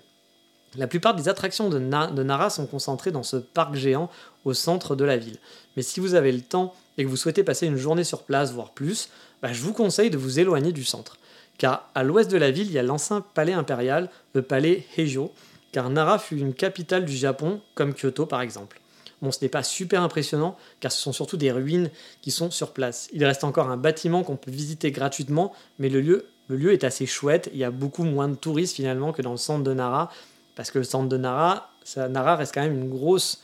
La 0.77 0.87
plupart 0.87 1.15
des 1.15 1.29
attractions 1.29 1.69
de, 1.69 1.79
Nara 1.79 2.49
sont 2.49 2.67
concentrées 2.67 3.11
dans 3.11 3.23
ce 3.23 3.37
parc 3.37 3.75
géant 3.75 4.11
au 4.45 4.55
centre 4.55 4.97
de 4.97 5.05
la 5.05 5.19
ville. 5.19 5.37
Mais 5.77 5.83
si 5.83 6.01
vous 6.01 6.15
avez 6.15 6.33
le 6.33 6.41
temps 6.41 6.75
et 6.97 7.05
que 7.05 7.09
vous 7.09 7.17
souhaitez 7.17 7.45
passer 7.45 7.67
une 7.67 7.77
journée 7.77 8.05
sur 8.05 8.23
place, 8.23 8.53
voire 8.53 8.71
plus, 8.71 9.11
bah, 9.43 9.53
je 9.53 9.61
vous 9.63 9.73
conseille 9.73 10.11
de 10.11 10.17
vous 10.17 10.41
éloigner 10.41 10.73
du 10.73 10.85
centre. 10.85 11.19
Car 11.59 11.91
à 11.95 12.03
l'ouest 12.03 12.31
de 12.31 12.39
la 12.39 12.51
ville, 12.51 12.67
il 12.67 12.73
y 12.73 12.79
a 12.79 12.83
l'ancien 12.83 13.21
palais 13.21 13.53
impérial, 13.53 14.09
le 14.35 14.43
palais 14.43 14.87
Heijo, 14.97 15.33
car 15.73 15.91
Nara 15.91 16.19
fut 16.19 16.39
une 16.39 16.55
capitale 16.55 17.05
du 17.05 17.17
Japon, 17.17 17.61
comme 17.75 17.95
Kyoto 17.95 18.25
par 18.25 18.41
exemple. 18.41 18.81
Bon, 19.21 19.31
ce 19.31 19.39
n'est 19.43 19.49
pas 19.49 19.63
super 19.63 20.03
impressionnant, 20.03 20.57
car 20.81 20.91
ce 20.91 21.01
sont 21.01 21.13
surtout 21.13 21.37
des 21.37 21.53
ruines 21.53 21.91
qui 22.23 22.31
sont 22.31 22.51
sur 22.51 22.73
place. 22.73 23.09
Il 23.13 23.25
reste 23.25 23.45
encore 23.45 23.71
un 23.71 23.77
bâtiment 23.77 24.25
qu'on 24.25 24.37
peut 24.37 24.51
visiter 24.51 24.91
gratuitement, 24.91 25.53
mais 25.79 25.89
le 25.89 26.01
lieu 26.49 26.73
est 26.73 26.83
assez 26.83 27.07
chouette. 27.07 27.49
Il 27.53 27.59
y 27.59 27.65
a 27.65 27.71
beaucoup 27.71 28.03
moins 28.03 28.29
de 28.29 28.35
touristes 28.35 28.75
finalement 28.75 29.13
que 29.13 29.23
dans 29.23 29.31
le 29.31 29.37
centre 29.37 29.63
de 29.63 29.73
Nara, 29.73 30.11
parce 30.55 30.71
que 30.71 30.79
le 30.79 30.85
centre 30.85 31.09
de 31.09 31.17
Nara, 31.17 31.71
Nara 31.97 32.37
reste 32.37 32.55
quand 32.55 32.63
même 32.63 32.75
une 32.75 32.89
grosse, 32.89 33.43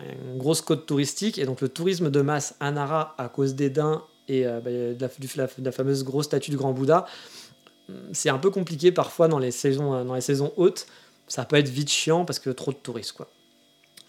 une 0.00 0.38
grosse 0.38 0.60
côte 0.60 0.86
touristique, 0.86 1.38
et 1.38 1.44
donc 1.44 1.60
le 1.60 1.68
tourisme 1.68 2.10
de 2.10 2.20
masse 2.20 2.54
à 2.60 2.70
Nara, 2.70 3.14
à 3.18 3.28
cause 3.28 3.54
des 3.54 3.70
daims 3.70 4.02
et 4.28 4.46
euh, 4.46 4.60
bah, 4.60 4.70
de, 4.70 5.62
la, 5.64 5.72
fameuse 5.72 6.04
grosse 6.04 6.26
statue 6.26 6.50
du 6.50 6.56
Grand 6.56 6.72
Bouddha, 6.72 7.06
c'est 8.12 8.30
un 8.30 8.38
peu 8.38 8.50
compliqué 8.50 8.92
parfois 8.92 9.26
dans 9.26 9.38
les 9.38 9.50
saisons, 9.50 10.04
dans 10.04 10.14
les 10.14 10.20
saisons 10.20 10.52
hautes. 10.56 10.86
Ça 11.26 11.44
peut 11.44 11.56
être 11.56 11.68
vite 11.68 11.90
chiant 11.90 12.24
parce 12.24 12.38
que 12.38 12.50
trop 12.50 12.72
de 12.72 12.76
touristes, 12.76 13.12
quoi. 13.12 13.28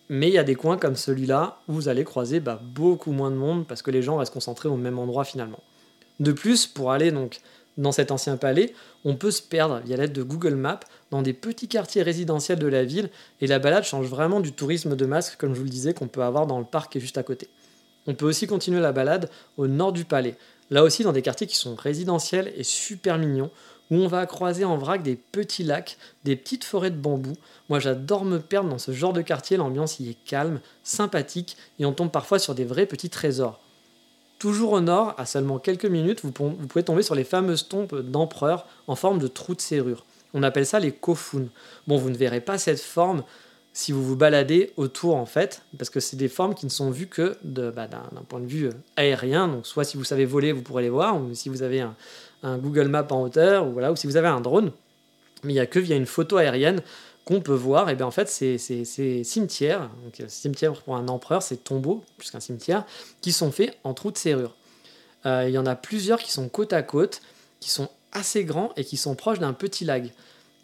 Mais 0.09 0.27
il 0.27 0.33
y 0.33 0.37
a 0.37 0.43
des 0.43 0.55
coins 0.55 0.77
comme 0.77 0.97
celui-là 0.97 1.61
où 1.69 1.73
vous 1.73 1.87
allez 1.87 2.03
croiser 2.03 2.41
bah, 2.41 2.59
beaucoup 2.61 3.13
moins 3.13 3.31
de 3.31 3.35
monde 3.37 3.65
parce 3.65 3.81
que 3.81 3.91
les 3.91 4.01
gens 4.01 4.17
restent 4.17 4.33
concentrés 4.33 4.67
au 4.67 4.75
même 4.75 4.99
endroit 4.99 5.23
finalement. 5.23 5.63
De 6.19 6.33
plus, 6.33 6.67
pour 6.67 6.91
aller 6.91 7.11
donc 7.11 7.39
dans 7.77 7.91
cet 7.91 8.11
ancien 8.11 8.37
palais, 8.37 8.73
on 9.05 9.15
peut 9.15 9.31
se 9.31 9.41
perdre 9.41 9.81
via 9.85 9.97
l'aide 9.97 10.13
de 10.13 10.23
Google 10.23 10.55
Maps 10.55 10.79
dans 11.09 11.21
des 11.21 11.33
petits 11.33 11.67
quartiers 11.67 12.01
résidentiels 12.01 12.59
de 12.59 12.67
la 12.67 12.83
ville 12.83 13.09
et 13.39 13.47
la 13.47 13.59
balade 13.59 13.83
change 13.83 14.07
vraiment 14.07 14.39
du 14.39 14.51
tourisme 14.51 14.95
de 14.95 15.05
masque, 15.05 15.37
comme 15.37 15.53
je 15.53 15.59
vous 15.59 15.65
le 15.65 15.69
disais, 15.69 15.93
qu'on 15.93 16.07
peut 16.07 16.23
avoir 16.23 16.47
dans 16.47 16.59
le 16.59 16.65
parc 16.65 16.91
qui 16.91 16.97
est 16.97 17.01
juste 17.01 17.17
à 17.17 17.23
côté. 17.23 17.49
On 18.07 18.15
peut 18.15 18.25
aussi 18.25 18.47
continuer 18.47 18.79
la 18.79 18.91
balade 18.91 19.29
au 19.57 19.67
nord 19.67 19.93
du 19.93 20.05
palais, 20.05 20.37
là 20.69 20.83
aussi 20.83 21.03
dans 21.03 21.13
des 21.13 21.21
quartiers 21.21 21.47
qui 21.47 21.55
sont 21.55 21.75
résidentiels 21.75 22.51
et 22.55 22.63
super 22.63 23.17
mignons, 23.17 23.51
où 23.91 23.95
on 23.95 24.07
va 24.07 24.25
croiser 24.25 24.63
en 24.63 24.77
vrac 24.77 25.03
des 25.03 25.15
petits 25.15 25.63
lacs, 25.63 25.97
des 26.23 26.35
petites 26.35 26.63
forêts 26.63 26.91
de 26.91 26.95
bambou. 26.95 27.33
Moi 27.69 27.79
j'adore 27.79 28.25
me 28.25 28.39
perdre 28.39 28.69
dans 28.69 28.79
ce 28.79 28.91
genre 28.91 29.13
de 29.13 29.21
quartier, 29.21 29.57
l'ambiance 29.57 29.99
y 29.99 30.09
est 30.09 30.17
calme, 30.25 30.61
sympathique, 30.83 31.57
et 31.77 31.85
on 31.85 31.93
tombe 31.93 32.11
parfois 32.11 32.39
sur 32.39 32.55
des 32.55 32.65
vrais 32.65 32.85
petits 32.85 33.09
trésors. 33.09 33.61
Toujours 34.41 34.71
au 34.71 34.81
nord, 34.81 35.13
à 35.19 35.27
seulement 35.27 35.59
quelques 35.59 35.85
minutes, 35.85 36.21
vous 36.23 36.31
pouvez 36.31 36.81
tomber 36.81 37.03
sur 37.03 37.13
les 37.13 37.23
fameuses 37.23 37.67
tombes 37.67 38.01
d'empereurs 38.01 38.65
en 38.87 38.95
forme 38.95 39.19
de 39.19 39.27
trous 39.27 39.53
de 39.53 39.61
serrure. 39.61 40.03
On 40.33 40.41
appelle 40.41 40.65
ça 40.65 40.79
les 40.79 40.91
kofun. 40.91 41.43
Bon, 41.85 41.99
vous 41.99 42.09
ne 42.09 42.17
verrez 42.17 42.41
pas 42.41 42.57
cette 42.57 42.81
forme 42.81 43.23
si 43.71 43.91
vous 43.91 44.03
vous 44.03 44.15
baladez 44.15 44.73
autour 44.77 45.15
en 45.15 45.27
fait, 45.27 45.61
parce 45.77 45.91
que 45.91 45.99
c'est 45.99 46.15
des 46.17 46.27
formes 46.27 46.55
qui 46.55 46.65
ne 46.65 46.71
sont 46.71 46.89
vues 46.89 47.05
que 47.05 47.37
bah, 47.43 47.87
d'un 47.87 48.23
point 48.27 48.39
de 48.39 48.47
vue 48.47 48.69
euh, 48.69 48.73
aérien. 48.95 49.47
Donc 49.47 49.67
soit 49.67 49.83
si 49.83 49.95
vous 49.95 50.05
savez 50.05 50.25
voler, 50.25 50.53
vous 50.53 50.63
pourrez 50.63 50.81
les 50.81 50.89
voir, 50.89 51.21
ou 51.21 51.35
si 51.35 51.47
vous 51.47 51.61
avez 51.61 51.81
un, 52.41 52.57
Google 52.57 52.87
Map 52.87 53.05
en 53.11 53.21
hauteur, 53.21 53.65
voilà, 53.65 53.91
ou 53.91 53.95
si 53.95 54.07
vous 54.07 54.17
avez 54.17 54.29
un 54.29 54.41
drone. 54.41 54.71
Mais 55.43 55.53
il 55.53 55.55
n'y 55.55 55.61
a 55.61 55.67
que 55.67 55.77
via 55.77 55.95
une 55.95 56.07
photo 56.07 56.37
aérienne 56.37 56.81
qu'on 57.25 57.41
peut 57.41 57.53
voir, 57.53 57.89
et 57.89 57.95
bien 57.95 58.05
en 58.05 58.11
fait, 58.11 58.29
ces, 58.29 58.57
cimetières, 58.57 59.89
donc 60.03 60.19
euh, 60.19 60.25
cimetière 60.27 60.73
pour 60.73 60.95
un 60.95 61.07
empereur, 61.07 61.43
c'est 61.43 61.63
tombeaux, 61.63 62.03
plus 62.17 62.31
qu'un 62.31 62.39
cimetière, 62.39 62.85
qui 63.21 63.31
sont 63.31 63.51
faits 63.51 63.77
en 63.83 63.93
trous 63.93 64.11
de 64.11 64.17
serrure. 64.17 64.55
Euh, 65.25 65.45
il 65.47 65.53
y 65.53 65.57
en 65.57 65.65
a 65.65 65.75
plusieurs 65.75 66.19
qui 66.19 66.31
sont 66.31 66.49
côte 66.49 66.73
à 66.73 66.81
côte, 66.81 67.21
qui 67.59 67.69
sont 67.69 67.89
assez 68.11 68.43
grands 68.43 68.71
et 68.75 68.83
qui 68.83 68.97
sont 68.97 69.15
proches 69.15 69.39
d'un 69.39 69.53
petit 69.53 69.85
lac. 69.85 70.05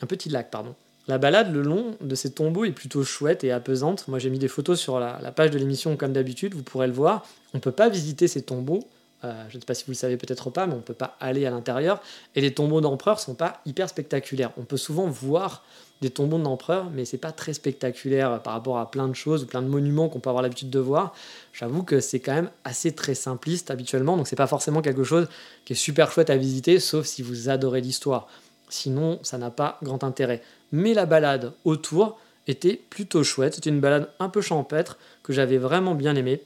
Un 0.01 0.07
petit 0.07 0.29
lac, 0.29 0.49
pardon. 0.49 0.75
La 1.07 1.17
balade 1.17 1.53
le 1.53 1.61
long 1.61 1.95
de 2.01 2.15
ces 2.15 2.31
tombeaux 2.31 2.65
est 2.65 2.71
plutôt 2.71 3.03
chouette 3.03 3.43
et 3.43 3.51
apaisante. 3.51 4.07
Moi 4.09 4.19
j'ai 4.19 4.29
mis 4.29 4.39
des 4.39 4.49
photos 4.49 4.77
sur 4.79 4.99
la, 4.99 5.19
la 5.21 5.31
page 5.31 5.51
de 5.51 5.57
l'émission 5.57 5.95
comme 5.95 6.11
d'habitude, 6.11 6.53
vous 6.53 6.63
pourrez 6.63 6.87
le 6.87 6.93
voir. 6.93 7.25
On 7.53 7.57
ne 7.57 7.61
peut 7.61 7.71
pas 7.71 7.87
visiter 7.87 8.27
ces 8.27 8.41
tombeaux, 8.41 8.83
euh, 9.23 9.45
je 9.49 9.55
ne 9.55 9.61
sais 9.61 9.65
pas 9.65 9.73
si 9.73 9.83
vous 9.85 9.91
le 9.91 9.97
savez 9.97 10.17
peut-être 10.17 10.49
pas, 10.49 10.67
mais 10.67 10.73
on 10.73 10.77
ne 10.77 10.81
peut 10.81 10.93
pas 10.93 11.17
aller 11.19 11.45
à 11.45 11.49
l'intérieur. 11.49 12.01
Et 12.35 12.41
les 12.41 12.53
tombeaux 12.53 12.81
d'empereurs 12.81 13.19
sont 13.19 13.33
pas 13.33 13.61
hyper 13.65 13.89
spectaculaires. 13.89 14.51
On 14.57 14.63
peut 14.63 14.77
souvent 14.77 15.07
voir 15.07 15.63
des 16.01 16.11
tombeaux 16.11 16.37
d'empereurs, 16.37 16.91
mais 16.93 17.05
c'est 17.05 17.17
pas 17.17 17.31
très 17.31 17.53
spectaculaire 17.53 18.41
par 18.43 18.53
rapport 18.53 18.77
à 18.77 18.91
plein 18.91 19.07
de 19.07 19.15
choses 19.15 19.43
ou 19.43 19.47
plein 19.47 19.63
de 19.63 19.67
monuments 19.67 20.09
qu'on 20.09 20.19
peut 20.19 20.29
avoir 20.29 20.43
l'habitude 20.43 20.69
de 20.69 20.79
voir. 20.79 21.15
J'avoue 21.53 21.81
que 21.81 21.99
c'est 21.99 22.19
quand 22.19 22.33
même 22.33 22.51
assez 22.63 22.93
très 22.93 23.15
simpliste 23.15 23.71
habituellement, 23.71 24.15
donc 24.15 24.27
c'est 24.27 24.35
pas 24.35 24.45
forcément 24.45 24.83
quelque 24.83 25.03
chose 25.03 25.27
qui 25.65 25.73
est 25.73 25.77
super 25.77 26.11
chouette 26.11 26.29
à 26.29 26.37
visiter, 26.37 26.79
sauf 26.79 27.07
si 27.07 27.23
vous 27.23 27.49
adorez 27.49 27.81
l'histoire. 27.81 28.27
Sinon, 28.69 29.19
ça 29.23 29.39
n'a 29.39 29.49
pas 29.49 29.79
grand 29.81 30.03
intérêt. 30.03 30.43
Mais 30.71 30.93
la 30.93 31.07
balade 31.07 31.53
autour 31.65 32.19
était 32.47 32.79
plutôt 32.89 33.23
chouette. 33.23 33.55
C'était 33.55 33.69
une 33.69 33.79
balade 33.79 34.09
un 34.19 34.29
peu 34.29 34.41
champêtre 34.41 34.97
que 35.23 35.33
j'avais 35.33 35.57
vraiment 35.57 35.95
bien 35.95 36.15
aimée 36.15 36.41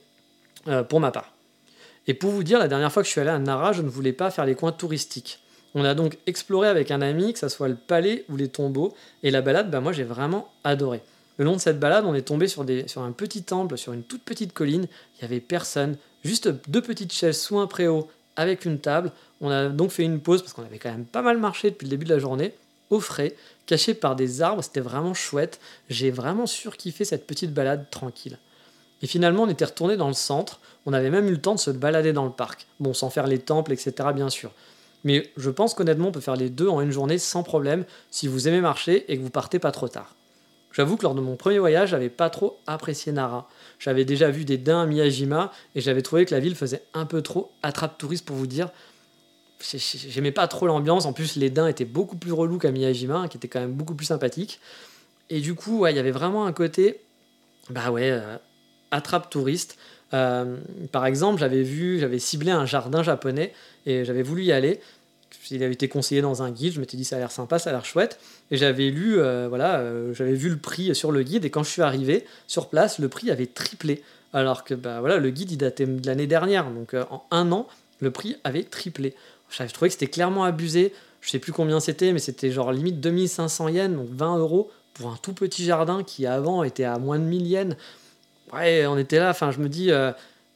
euh, 0.67 0.83
pour 0.83 0.99
ma 0.99 1.11
part. 1.11 1.33
Et 2.07 2.13
pour 2.13 2.31
vous 2.31 2.43
dire, 2.43 2.59
la 2.59 2.67
dernière 2.67 2.91
fois 2.91 3.03
que 3.03 3.07
je 3.07 3.11
suis 3.11 3.21
allé 3.21 3.29
à 3.29 3.39
Nara, 3.39 3.73
je 3.73 3.81
ne 3.81 3.89
voulais 3.89 4.13
pas 4.13 4.31
faire 4.31 4.45
les 4.45 4.55
coins 4.55 4.71
touristiques. 4.71 5.39
On 5.75 5.85
a 5.85 5.93
donc 5.93 6.17
exploré 6.27 6.67
avec 6.67 6.91
un 6.91 7.01
ami, 7.01 7.33
que 7.33 7.39
ce 7.39 7.47
soit 7.47 7.69
le 7.69 7.75
palais 7.75 8.25
ou 8.29 8.35
les 8.35 8.49
tombeaux, 8.49 8.93
et 9.23 9.31
la 9.31 9.41
balade, 9.41 9.71
bah 9.71 9.79
moi 9.79 9.93
j'ai 9.93 10.03
vraiment 10.03 10.51
adoré. 10.63 11.01
Le 11.37 11.45
long 11.45 11.55
de 11.55 11.61
cette 11.61 11.79
balade, 11.79 12.05
on 12.05 12.13
est 12.13 12.23
tombé 12.23 12.47
sur, 12.47 12.65
sur 12.87 13.01
un 13.01 13.11
petit 13.11 13.43
temple, 13.43 13.77
sur 13.77 13.93
une 13.93 14.03
toute 14.03 14.23
petite 14.23 14.53
colline, 14.53 14.87
il 15.15 15.19
n'y 15.21 15.25
avait 15.25 15.39
personne, 15.39 15.97
juste 16.25 16.49
deux 16.69 16.81
petites 16.81 17.13
chaises 17.13 17.39
sous 17.39 17.57
un 17.57 17.67
préau 17.67 18.09
avec 18.35 18.65
une 18.65 18.79
table. 18.79 19.11
On 19.39 19.49
a 19.49 19.69
donc 19.69 19.91
fait 19.91 20.03
une 20.03 20.19
pause 20.19 20.41
parce 20.41 20.53
qu'on 20.53 20.63
avait 20.63 20.77
quand 20.77 20.91
même 20.91 21.05
pas 21.05 21.21
mal 21.21 21.37
marché 21.37 21.71
depuis 21.71 21.85
le 21.85 21.91
début 21.91 22.05
de 22.05 22.13
la 22.13 22.19
journée, 22.19 22.53
au 22.89 22.99
frais, 22.99 23.35
caché 23.65 23.93
par 23.93 24.15
des 24.15 24.41
arbres, 24.41 24.61
c'était 24.61 24.81
vraiment 24.81 25.13
chouette. 25.13 25.59
J'ai 25.89 26.11
vraiment 26.11 26.45
surkiffé 26.45 27.05
cette 27.05 27.25
petite 27.25 27.53
balade 27.53 27.89
tranquille. 27.89 28.37
Et 29.01 29.07
finalement, 29.07 29.43
on 29.43 29.49
était 29.49 29.65
retourné 29.65 29.97
dans 29.97 30.07
le 30.07 30.13
centre. 30.13 30.59
On 30.85 30.93
avait 30.93 31.09
même 31.09 31.27
eu 31.27 31.31
le 31.31 31.41
temps 31.41 31.55
de 31.55 31.59
se 31.59 31.71
balader 31.71 32.13
dans 32.13 32.25
le 32.25 32.31
parc. 32.31 32.67
Bon, 32.79 32.93
sans 32.93 33.09
faire 33.09 33.27
les 33.27 33.39
temples, 33.39 33.73
etc., 33.73 33.93
bien 34.13 34.29
sûr. 34.29 34.51
Mais 35.03 35.31
je 35.37 35.49
pense 35.49 35.73
qu'honnêtement, 35.73 36.09
on 36.09 36.11
peut 36.11 36.19
faire 36.19 36.35
les 36.35 36.49
deux 36.49 36.67
en 36.67 36.81
une 36.81 36.91
journée 36.91 37.17
sans 37.17 37.43
problème 37.43 37.85
si 38.11 38.27
vous 38.27 38.47
aimez 38.47 38.61
marcher 38.61 39.11
et 39.11 39.17
que 39.17 39.23
vous 39.23 39.29
partez 39.29 39.59
pas 39.59 39.71
trop 39.71 39.87
tard. 39.87 40.15
J'avoue 40.71 40.95
que 40.95 41.03
lors 41.03 41.15
de 41.15 41.21
mon 41.21 41.35
premier 41.35 41.59
voyage, 41.59 41.89
j'avais 41.89 42.09
pas 42.09 42.29
trop 42.29 42.59
apprécié 42.65 43.11
Nara. 43.11 43.49
J'avais 43.77 44.05
déjà 44.05 44.29
vu 44.29 44.45
des 44.45 44.57
daims 44.57 44.79
à 44.79 44.85
Miyajima 44.85 45.51
et 45.75 45.81
j'avais 45.81 46.01
trouvé 46.01 46.25
que 46.25 46.33
la 46.33 46.39
ville 46.39 46.55
faisait 46.55 46.83
un 46.93 47.05
peu 47.05 47.21
trop 47.21 47.51
attrape 47.61 47.97
touriste 47.97 48.25
pour 48.25 48.37
vous 48.37 48.47
dire. 48.47 48.69
J'aimais 49.59 50.31
pas 50.31 50.47
trop 50.47 50.67
l'ambiance. 50.67 51.05
En 51.05 51.13
plus, 51.13 51.35
les 51.35 51.49
daims 51.49 51.67
étaient 51.67 51.85
beaucoup 51.85 52.15
plus 52.15 52.31
relous 52.31 52.57
qu'à 52.57 52.71
Miyajima, 52.71 53.27
qui 53.27 53.37
était 53.37 53.47
quand 53.47 53.59
même 53.59 53.73
beaucoup 53.73 53.95
plus 53.95 54.05
sympathique. 54.05 54.59
Et 55.29 55.41
du 55.41 55.55
coup, 55.55 55.85
il 55.87 55.95
y 55.95 55.99
avait 55.99 56.11
vraiment 56.11 56.45
un 56.45 56.53
côté, 56.53 57.01
bah 57.69 57.91
ouais, 57.91 58.11
euh, 58.11 58.37
attrape 58.91 59.29
touriste. 59.29 59.77
Euh, 60.13 60.57
par 60.91 61.05
exemple, 61.05 61.39
j'avais 61.39 61.63
vu, 61.63 61.99
j'avais 61.99 62.19
ciblé 62.19 62.51
un 62.51 62.65
jardin 62.65 63.03
japonais 63.03 63.53
et 63.85 64.05
j'avais 64.05 64.23
voulu 64.23 64.43
y 64.43 64.51
aller. 64.51 64.79
Il 65.49 65.63
avait 65.63 65.73
été 65.73 65.89
conseillé 65.89 66.21
dans 66.21 66.43
un 66.43 66.51
guide, 66.51 66.73
je 66.73 66.79
m'étais 66.79 66.95
dit 66.95 67.03
ça 67.03 67.17
a 67.17 67.19
l'air 67.19 67.31
sympa, 67.31 67.59
ça 67.59 67.71
a 67.71 67.73
l'air 67.73 67.83
chouette. 67.83 68.19
Et 68.51 68.57
j'avais 68.57 68.89
lu, 68.89 69.19
euh, 69.19 69.47
voilà, 69.49 69.79
euh, 69.79 70.13
j'avais 70.13 70.33
vu 70.33 70.49
le 70.49 70.57
prix 70.57 70.93
sur 70.95 71.11
le 71.11 71.23
guide 71.23 71.43
et 71.45 71.49
quand 71.49 71.63
je 71.63 71.69
suis 71.69 71.81
arrivé 71.81 72.25
sur 72.47 72.69
place, 72.69 72.99
le 72.99 73.09
prix 73.09 73.31
avait 73.31 73.47
triplé. 73.47 74.03
Alors 74.33 74.63
que 74.63 74.73
bah, 74.73 74.99
voilà, 74.99 75.17
le 75.17 75.29
guide 75.29 75.51
il 75.51 75.57
datait 75.57 75.85
de 75.85 76.07
l'année 76.07 76.27
dernière, 76.27 76.69
donc 76.69 76.93
en 76.93 77.23
un 77.31 77.51
an, 77.51 77.67
le 77.99 78.11
prix 78.11 78.37
avait 78.43 78.63
triplé. 78.63 79.13
J'avais 79.49 79.69
trouvé 79.69 79.89
que 79.89 79.93
c'était 79.93 80.07
clairement 80.07 80.45
abusé. 80.45 80.93
Je 81.19 81.29
sais 81.29 81.39
plus 81.39 81.51
combien 81.51 81.79
c'était, 81.79 82.13
mais 82.13 82.19
c'était 82.19 82.51
genre 82.51 82.71
limite 82.71 82.99
2500 82.99 83.67
yens, 83.69 83.95
donc 83.95 84.07
20 84.09 84.37
euros 84.37 84.71
pour 84.93 85.11
un 85.11 85.17
tout 85.21 85.33
petit 85.33 85.65
jardin 85.65 86.03
qui 86.03 86.25
avant 86.25 86.63
était 86.63 86.83
à 86.83 86.97
moins 86.97 87.19
de 87.19 87.23
1000 87.23 87.47
yens 87.47 87.75
ouais, 88.53 88.85
on 88.85 88.97
était 88.97 89.19
là. 89.19 89.29
Enfin, 89.29 89.51
je 89.51 89.59
me 89.59 89.69
dis, 89.69 89.91
euh, 89.91 90.11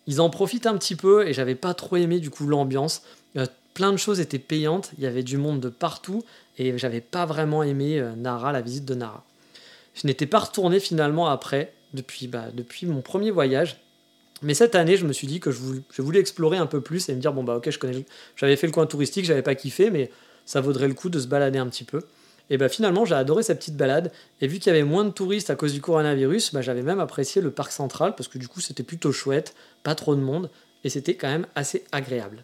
ils 0.08 0.22
en 0.22 0.30
profitent 0.30 0.68
un 0.68 0.78
petit 0.78 0.96
peu 0.96 1.28
et 1.28 1.34
j'avais 1.34 1.56
pas 1.56 1.74
trop 1.74 1.96
aimé 1.98 2.20
du 2.20 2.30
coup 2.30 2.48
l'ambiance. 2.48 3.04
Euh, 3.38 3.46
plein 3.74 3.92
de 3.92 3.98
choses 3.98 4.20
étaient 4.20 4.40
payantes, 4.40 4.92
il 4.98 5.04
y 5.04 5.08
avait 5.08 5.24
du 5.24 5.38
monde 5.38 5.60
de 5.60 5.70
partout 5.70 6.24
et 6.58 6.78
j'avais 6.78 7.02
pas 7.02 7.26
vraiment 7.26 7.64
aimé 7.64 8.00
euh, 8.00 8.16
Nara, 8.16 8.52
la 8.52 8.62
visite 8.62 8.86
de 8.86 8.96
Nara. 8.96 9.24
Je 9.94 10.08
n'étais 10.08 10.26
pas 10.26 10.40
retourné 10.40 10.80
finalement 10.80 11.28
après, 11.28 11.74
depuis, 11.94 12.28
bah, 12.28 12.46
mon 12.84 13.02
premier 13.02 13.32
voyage. 13.32 13.82
Mais 14.42 14.54
cette 14.54 14.76
année, 14.76 14.98
je 14.98 15.06
me 15.06 15.14
suis 15.14 15.28
dit 15.28 15.40
que 15.40 15.52
je 15.52 15.60
voulais, 16.02 16.20
explorer 16.20 16.58
un 16.58 16.66
peu 16.66 16.82
plus 16.82 17.08
et 17.08 17.16
me 17.16 17.22
dire 17.22 17.32
bon 17.32 17.44
bah 17.44 17.56
ok, 17.56 17.70
je 17.70 17.80
connais, 17.80 18.06
j'avais 18.36 18.58
fait 18.58 18.68
le 18.68 18.74
coin 18.74 18.86
touristique, 18.86 19.24
j'avais 19.24 19.42
pas 19.42 19.56
kiffé, 19.56 19.90
mais 19.90 20.12
ça 20.46 20.60
vaudrait 20.60 20.90
le 20.90 20.94
coup 20.94 21.10
de 21.10 21.20
se 21.20 21.28
balader 21.28 21.58
un 21.58 21.68
petit 21.68 21.86
peu. 21.86 22.02
Et 22.50 22.58
bah 22.58 22.70
finalement, 22.70 23.06
j'ai 23.06 23.16
adoré 23.16 23.44
cette 23.44 23.60
petite 23.60 23.78
balade. 23.78 24.12
Et 24.42 24.48
vu 24.48 24.60
qu'il 24.60 24.72
y 24.72 24.76
avait 24.76 24.86
moins 24.86 25.04
de 25.04 25.10
touristes 25.10 25.50
à 25.50 25.56
cause 25.56 25.74
du 25.74 25.82
coronavirus, 25.82 26.54
bah, 26.54 26.62
j'avais 26.62 26.84
même 26.84 27.00
apprécié 27.00 27.42
le 27.42 27.52
parc 27.52 27.72
central 27.72 28.16
parce 28.16 28.28
que 28.28 28.38
du 28.38 28.48
coup, 28.48 28.62
c'était 28.62 28.84
plutôt 28.84 29.12
chouette, 29.12 29.56
pas 29.84 29.96
trop 29.96 30.16
de 30.16 30.22
monde, 30.22 30.50
et 30.84 30.90
c'était 30.90 31.16
quand 31.16 31.28
même 31.28 31.48
assez 31.56 31.84
agréable. 31.92 32.44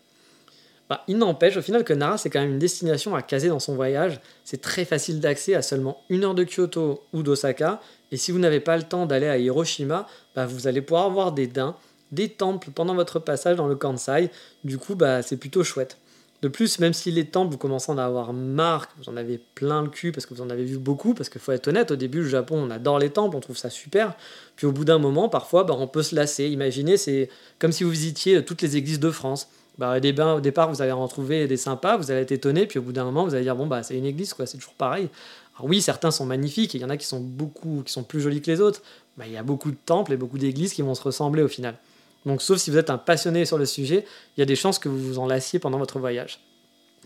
Bah, 0.90 1.04
il 1.08 1.18
n'empêche 1.18 1.56
au 1.56 1.62
final 1.62 1.86
que 1.86 1.94
Nara, 1.94 2.18
c'est 2.18 2.30
quand 2.30 2.42
même 2.42 2.52
une 2.52 2.60
destination 2.60 3.16
à 3.16 3.22
caser 3.22 3.48
dans 3.48 3.60
son 3.60 3.76
voyage. 3.76 4.20
C'est 4.44 4.60
très 4.60 4.84
facile 4.84 5.22
d'accès 5.22 5.54
à 5.54 5.62
seulement 5.62 6.02
une 6.10 6.26
heure 6.26 6.36
de 6.36 6.44
Kyoto 6.44 7.04
ou 7.14 7.24
d'Osaka. 7.24 7.80
Et 8.12 8.18
si 8.18 8.34
vous 8.34 8.40
n'avez 8.40 8.60
pas 8.60 8.76
le 8.76 8.84
temps 8.84 9.06
d'aller 9.06 9.28
à 9.28 9.38
Hiroshima, 9.38 10.06
bah, 10.36 10.46
vous 10.46 10.68
allez 10.68 10.82
pouvoir 10.82 11.10
voir 11.10 11.32
des 11.32 11.48
daims, 11.48 11.78
des 12.12 12.28
temples 12.28 12.72
pendant 12.72 12.94
votre 12.94 13.20
passage 13.20 13.56
dans 13.56 13.68
le 13.68 13.76
Kansai. 13.76 14.32
Du 14.66 14.78
coup, 14.78 14.96
bah, 14.96 15.22
c'est 15.22 15.38
plutôt 15.38 15.64
chouette. 15.64 15.98
De 16.42 16.48
plus, 16.48 16.80
même 16.80 16.94
si 16.94 17.12
les 17.12 17.26
temples, 17.26 17.52
vous 17.52 17.58
commencez 17.60 17.92
à 17.92 17.96
en 17.96 17.98
avoir 18.00 18.34
marre, 18.34 18.88
vous 18.98 19.10
en 19.10 19.18
avez 19.18 19.38
plein 19.38 19.84
le 19.84 19.90
cul 19.90 20.12
parce 20.12 20.26
que 20.26 20.34
vous 20.34 20.42
en 20.42 20.50
avez 20.50 20.64
vu 20.64 20.78
beaucoup, 20.78 21.14
parce 21.14 21.30
qu'il 21.30 21.40
faut 21.40 21.52
être 21.52 21.68
honnête, 21.68 21.92
au 21.92 21.96
début, 21.96 22.22
le 22.22 22.30
Japon, 22.30 22.64
on 22.68 22.72
adore 22.72 22.98
les 22.98 23.12
temples, 23.12 23.36
on 23.38 23.42
trouve 23.42 23.58
ça 23.58 23.70
super. 23.70 24.16
Puis 24.56 24.66
au 24.66 24.72
bout 24.72 24.84
d'un 24.84 24.98
moment, 24.98 25.30
parfois, 25.30 25.64
bah, 25.64 25.76
on 25.78 25.88
peut 25.88 26.02
se 26.02 26.16
lasser. 26.16 26.46
Imaginez, 26.46 26.98
c'est 26.98 27.30
comme 27.60 27.72
si 27.72 27.84
vous 27.84 27.92
visitiez 27.92 28.44
toutes 28.44 28.64
les 28.64 28.76
églises 28.76 29.00
de 29.00 29.12
France. 29.12 29.50
Bah, 29.78 29.98
au 29.98 30.00
départ, 30.00 30.70
vous 30.72 30.82
allez 30.82 30.92
en 30.92 31.08
trouver 31.08 31.48
des 31.48 31.58
sympas, 31.58 31.98
vous 31.98 32.10
allez 32.12 32.22
être 32.22 32.32
étonné, 32.32 32.66
puis 32.66 32.80
au 32.80 32.82
bout 32.82 32.92
d'un 32.92 33.04
moment, 33.06 33.24
vous 33.24 33.36
allez 33.36 33.44
dire, 33.44 33.56
bon, 33.56 33.68
bah, 33.68 33.84
c'est 33.84 33.98
une 33.98 34.06
église, 34.06 34.36
c'est 34.46 34.58
toujours 34.58 34.74
pareil. 34.74 35.10
Alors 35.56 35.70
oui, 35.70 35.82
certains 35.82 36.12
sont 36.12 36.26
magnifiques, 36.26 36.74
il 36.74 36.82
y 36.82 36.86
en 36.86 36.90
a 36.90 36.98
qui 36.98 37.06
sont 37.06 37.20
beaucoup, 37.20 37.84
plus 38.08 38.20
jolis 38.20 38.42
que 38.42 38.50
les 38.50 38.62
autres. 38.62 38.82
Bah, 39.18 39.26
il 39.28 39.34
y 39.34 39.38
a 39.38 39.44
beaucoup 39.44 39.70
de 39.70 39.78
temples 39.86 40.14
et 40.14 40.18
beaucoup 40.18 40.40
d'églises 40.40 40.74
qui 40.74 40.82
vont 40.82 40.96
se 40.96 41.04
ressembler 41.04 41.44
au 41.44 41.48
final. 41.48 41.76
Donc, 42.26 42.42
sauf 42.42 42.58
si 42.58 42.72
vous 42.72 42.78
êtes 42.78 42.90
un 42.90 42.98
passionné 42.98 43.46
sur 43.46 43.58
le 43.58 43.66
sujet, 43.66 44.06
il 44.38 44.40
y 44.40 44.44
a 44.44 44.46
des 44.46 44.56
chances 44.56 44.80
que 44.80 44.90
vous 44.90 45.00
vous 45.00 45.20
en 45.20 45.26
lassiez 45.26 45.60
pendant 45.60 45.78
votre 45.78 46.00
voyage. 46.00 46.40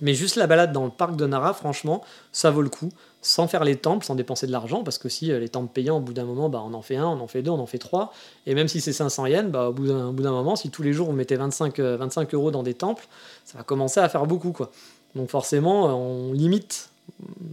Mais 0.01 0.13
juste 0.13 0.35
la 0.35 0.45
balade 0.45 0.73
dans 0.73 0.83
le 0.83 0.91
parc 0.91 1.15
de 1.15 1.25
Nara, 1.25 1.53
franchement, 1.53 2.03
ça 2.33 2.51
vaut 2.51 2.61
le 2.61 2.69
coup, 2.69 2.89
sans 3.21 3.47
faire 3.47 3.63
les 3.63 3.77
temples, 3.77 4.05
sans 4.05 4.15
dépenser 4.15 4.45
de 4.45 4.51
l'argent, 4.51 4.83
parce 4.83 4.97
que 4.97 5.07
si 5.07 5.31
euh, 5.31 5.39
les 5.39 5.47
temples 5.47 5.71
payants, 5.71 5.97
au 5.97 6.01
bout 6.01 6.11
d'un 6.11 6.25
moment, 6.25 6.49
bah, 6.49 6.61
on 6.65 6.73
en 6.73 6.81
fait 6.81 6.97
un, 6.97 7.07
on 7.07 7.21
en 7.21 7.27
fait 7.27 7.41
deux, 7.41 7.51
on 7.51 7.59
en 7.59 7.65
fait 7.65 7.77
trois, 7.77 8.11
et 8.45 8.55
même 8.55 8.67
si 8.67 8.81
c'est 8.81 8.91
500 8.91 9.25
yens, 9.27 9.49
bah, 9.49 9.69
au 9.69 9.73
bout 9.73 9.87
d'un 9.87 10.31
moment, 10.31 10.57
si 10.57 10.69
tous 10.69 10.83
les 10.83 10.91
jours 10.91 11.07
vous 11.07 11.15
mettez 11.15 11.37
25, 11.37 11.79
25 11.79 12.33
euh, 12.33 12.37
euros 12.37 12.51
dans 12.51 12.63
des 12.63 12.73
temples, 12.73 13.07
ça 13.45 13.57
va 13.57 13.63
commencer 13.63 14.01
à 14.01 14.09
faire 14.09 14.25
beaucoup. 14.25 14.51
quoi. 14.51 14.69
Donc 15.15 15.29
forcément, 15.29 15.87
euh, 15.87 15.93
on 15.93 16.33
limite, 16.33 16.89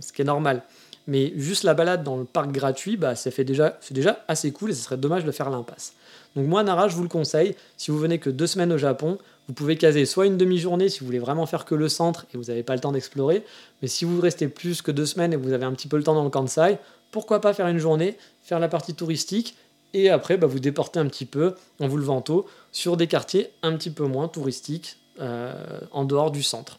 ce 0.01 0.13
qui 0.13 0.23
est 0.23 0.27
normal. 0.27 0.63
Mais 1.07 1.33
juste 1.37 1.65
la 1.65 1.75
balade 1.75 2.05
dans 2.05 2.17
le 2.17 2.25
parc 2.25 2.53
gratuit, 2.53 2.97
bah, 2.97 3.17
ça 3.17 3.31
fait 3.31 3.45
déjà, 3.45 3.79
c'est 3.81 3.95
déjà 3.95 4.25
assez 4.29 4.53
cool 4.53 4.71
et 4.71 4.75
ce 4.75 4.83
serait 4.83 4.97
dommage 4.97 5.25
de 5.25 5.33
faire 5.33 5.51
l'impasse. 5.51 5.95
Donc 6.37 6.47
moi, 6.47 6.63
Nara, 6.63 6.89
je 6.89 6.97
vous 6.97 7.03
le 7.03 7.09
conseille, 7.09 7.55
si 7.77 7.91
vous 7.91 7.99
venez 7.99 8.19
que 8.19 8.31
deux 8.31 8.47
semaines 8.47 8.73
au 8.73 8.79
Japon, 8.79 9.19
vous 9.49 9.55
pouvez 9.55 9.77
caser 9.77 10.07
soit 10.07 10.27
une 10.27 10.37
demi-journée 10.37 10.89
si 10.89 11.01
vous 11.01 11.07
voulez 11.07 11.19
vraiment 11.19 11.47
faire 11.47 11.65
que 11.65 11.75
le 11.75 11.89
centre 11.89 12.27
et 12.33 12.37
vous 12.37 12.45
n'avez 12.45 12.63
pas 12.63 12.75
le 12.75 12.81
temps 12.81 12.93
d'explorer, 12.93 13.45
mais 13.83 13.89
si 13.89 14.05
vous 14.05 14.21
restez 14.21 14.49
plus 14.49 14.83
que 14.83 14.91
deux 14.91 15.07
semaines 15.07 15.33
et 15.33 15.37
vous 15.37 15.53
avez 15.53 15.65
un 15.65 15.73
petit 15.73 15.89
peu 15.89 15.97
le 15.97 16.05
temps 16.05 16.15
dans 16.15 16.25
le 16.25 16.31
Kansai, 16.31 16.79
pourquoi 17.11 17.41
pas 17.41 17.53
faire 17.53 17.67
une 17.67 17.79
journée, 17.79 18.17
faire 18.43 18.61
la 18.61 18.69
partie 18.69 18.95
touristique 18.95 19.57
et 19.95 20.09
après 20.11 20.37
bah, 20.37 20.47
vous 20.47 20.61
déporter 20.61 21.01
un 21.01 21.07
petit 21.07 21.27
peu 21.27 21.55
en 21.81 21.89
vous 21.89 21.99
levant 21.99 22.23
tôt 22.23 22.47
sur 22.71 22.97
des 22.97 23.07
quartiers 23.07 23.51
un 23.63 23.77
petit 23.77 23.91
peu 23.91 24.05
moins 24.05 24.29
touristiques 24.29 24.97
euh, 25.21 25.53
en 25.91 26.05
dehors 26.05 26.31
du 26.31 26.43
centre. 26.43 26.79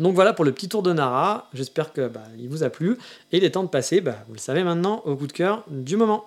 Donc 0.00 0.14
voilà 0.14 0.32
pour 0.32 0.46
le 0.46 0.52
petit 0.52 0.68
tour 0.68 0.82
de 0.82 0.94
Nara, 0.94 1.48
j'espère 1.52 1.92
que 1.92 2.08
bah, 2.08 2.22
il 2.38 2.48
vous 2.48 2.62
a 2.62 2.70
plu 2.70 2.96
et 3.32 3.36
il 3.36 3.44
est 3.44 3.50
temps 3.50 3.62
de 3.62 3.68
passer, 3.68 4.00
bah, 4.00 4.16
vous 4.28 4.34
le 4.34 4.40
savez 4.40 4.64
maintenant, 4.64 5.02
au 5.04 5.14
coup 5.14 5.26
de 5.26 5.32
cœur 5.32 5.62
du 5.68 5.96
moment. 5.96 6.24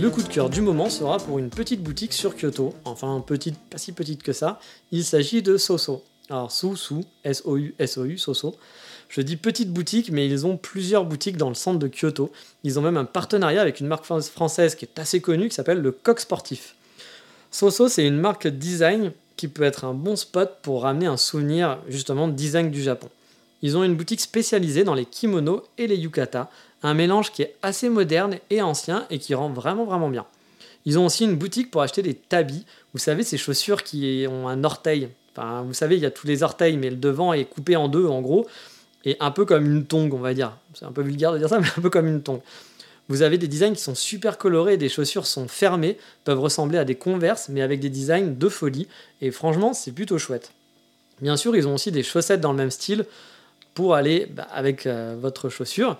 le 0.00 0.10
coup 0.10 0.22
de 0.22 0.28
cœur 0.28 0.48
du 0.48 0.60
moment 0.60 0.88
sera 0.88 1.18
pour 1.18 1.40
une 1.40 1.50
petite 1.50 1.82
boutique 1.82 2.12
sur 2.12 2.36
Kyoto. 2.36 2.72
Enfin, 2.84 3.20
petite, 3.26 3.58
pas 3.68 3.78
si 3.78 3.90
petite 3.92 4.22
que 4.22 4.32
ça. 4.32 4.60
Il 4.92 5.04
s'agit 5.04 5.42
de 5.42 5.56
Soso. 5.56 6.04
Alors, 6.30 6.52
Sou, 6.52 6.76
Sou, 6.76 7.04
S-O-U, 7.24 7.74
S-O-U, 7.80 8.16
Soso. 8.16 8.54
Je 9.08 9.22
dis 9.22 9.36
petite 9.36 9.72
boutique, 9.72 10.10
mais 10.10 10.26
ils 10.26 10.46
ont 10.46 10.56
plusieurs 10.56 11.04
boutiques 11.04 11.38
dans 11.38 11.48
le 11.48 11.54
centre 11.54 11.78
de 11.78 11.88
Kyoto. 11.88 12.30
Ils 12.62 12.78
ont 12.78 12.82
même 12.82 12.98
un 12.98 13.06
partenariat 13.06 13.62
avec 13.62 13.80
une 13.80 13.86
marque 13.86 14.04
française 14.04 14.74
qui 14.74 14.84
est 14.84 14.98
assez 14.98 15.20
connue, 15.20 15.48
qui 15.48 15.54
s'appelle 15.54 15.80
le 15.80 15.92
Coq 15.92 16.20
Sportif. 16.20 16.74
Soso, 17.50 17.88
c'est 17.88 18.06
une 18.06 18.18
marque 18.18 18.46
design 18.46 19.12
qui 19.36 19.48
peut 19.48 19.62
être 19.62 19.84
un 19.84 19.94
bon 19.94 20.16
spot 20.16 20.58
pour 20.62 20.82
ramener 20.82 21.06
un 21.06 21.16
souvenir 21.16 21.78
justement 21.88 22.28
de 22.28 22.32
design 22.32 22.70
du 22.70 22.82
Japon. 22.82 23.08
Ils 23.62 23.76
ont 23.76 23.84
une 23.84 23.96
boutique 23.96 24.20
spécialisée 24.20 24.84
dans 24.84 24.94
les 24.94 25.06
kimonos 25.06 25.62
et 25.78 25.86
les 25.86 25.96
yukata, 25.96 26.50
un 26.82 26.94
mélange 26.94 27.32
qui 27.32 27.42
est 27.42 27.54
assez 27.62 27.88
moderne 27.88 28.38
et 28.50 28.60
ancien 28.60 29.06
et 29.10 29.18
qui 29.18 29.34
rend 29.34 29.48
vraiment 29.48 29.84
vraiment 29.84 30.10
bien. 30.10 30.26
Ils 30.84 30.98
ont 30.98 31.06
aussi 31.06 31.24
une 31.24 31.36
boutique 31.36 31.70
pour 31.70 31.82
acheter 31.82 32.02
des 32.02 32.14
tabis, 32.14 32.64
vous 32.92 32.98
savez 32.98 33.22
ces 33.22 33.38
chaussures 33.38 33.82
qui 33.82 34.26
ont 34.28 34.48
un 34.48 34.64
orteil. 34.64 35.08
Enfin, 35.34 35.62
vous 35.62 35.74
savez, 35.74 35.96
il 35.96 36.02
y 36.02 36.06
a 36.06 36.10
tous 36.10 36.26
les 36.26 36.42
orteils, 36.42 36.76
mais 36.76 36.90
le 36.90 36.96
devant 36.96 37.32
est 37.32 37.44
coupé 37.44 37.76
en 37.76 37.88
deux 37.88 38.06
en 38.06 38.20
gros, 38.20 38.46
et 39.04 39.16
un 39.20 39.30
peu 39.30 39.44
comme 39.44 39.66
une 39.66 39.84
tongue, 39.84 40.14
on 40.14 40.18
va 40.18 40.34
dire. 40.34 40.56
C'est 40.74 40.84
un 40.84 40.92
peu 40.92 41.02
vulgaire 41.02 41.32
de 41.32 41.38
dire 41.38 41.48
ça, 41.48 41.58
mais 41.60 41.68
un 41.76 41.80
peu 41.80 41.90
comme 41.90 42.06
une 42.06 42.22
tongue. 42.22 42.40
Vous 43.08 43.22
avez 43.22 43.38
des 43.38 43.48
designs 43.48 43.72
qui 43.72 43.82
sont 43.82 43.94
super 43.94 44.36
colorés, 44.36 44.76
des 44.76 44.90
chaussures 44.90 45.26
sont 45.26 45.48
fermées, 45.48 45.96
peuvent 46.24 46.40
ressembler 46.40 46.78
à 46.78 46.84
des 46.84 46.94
converses, 46.94 47.48
mais 47.48 47.62
avec 47.62 47.80
des 47.80 47.88
designs 47.88 48.36
de 48.36 48.48
folie, 48.48 48.86
et 49.22 49.30
franchement, 49.30 49.72
c'est 49.72 49.92
plutôt 49.92 50.18
chouette. 50.18 50.52
Bien 51.22 51.36
sûr, 51.36 51.56
ils 51.56 51.66
ont 51.66 51.74
aussi 51.74 51.90
des 51.90 52.02
chaussettes 52.02 52.40
dans 52.40 52.52
le 52.52 52.58
même 52.58 52.70
style 52.70 53.06
pour 53.74 53.94
aller 53.94 54.26
bah, 54.26 54.46
avec 54.52 54.86
euh, 54.86 55.16
votre 55.18 55.48
chaussure. 55.48 55.96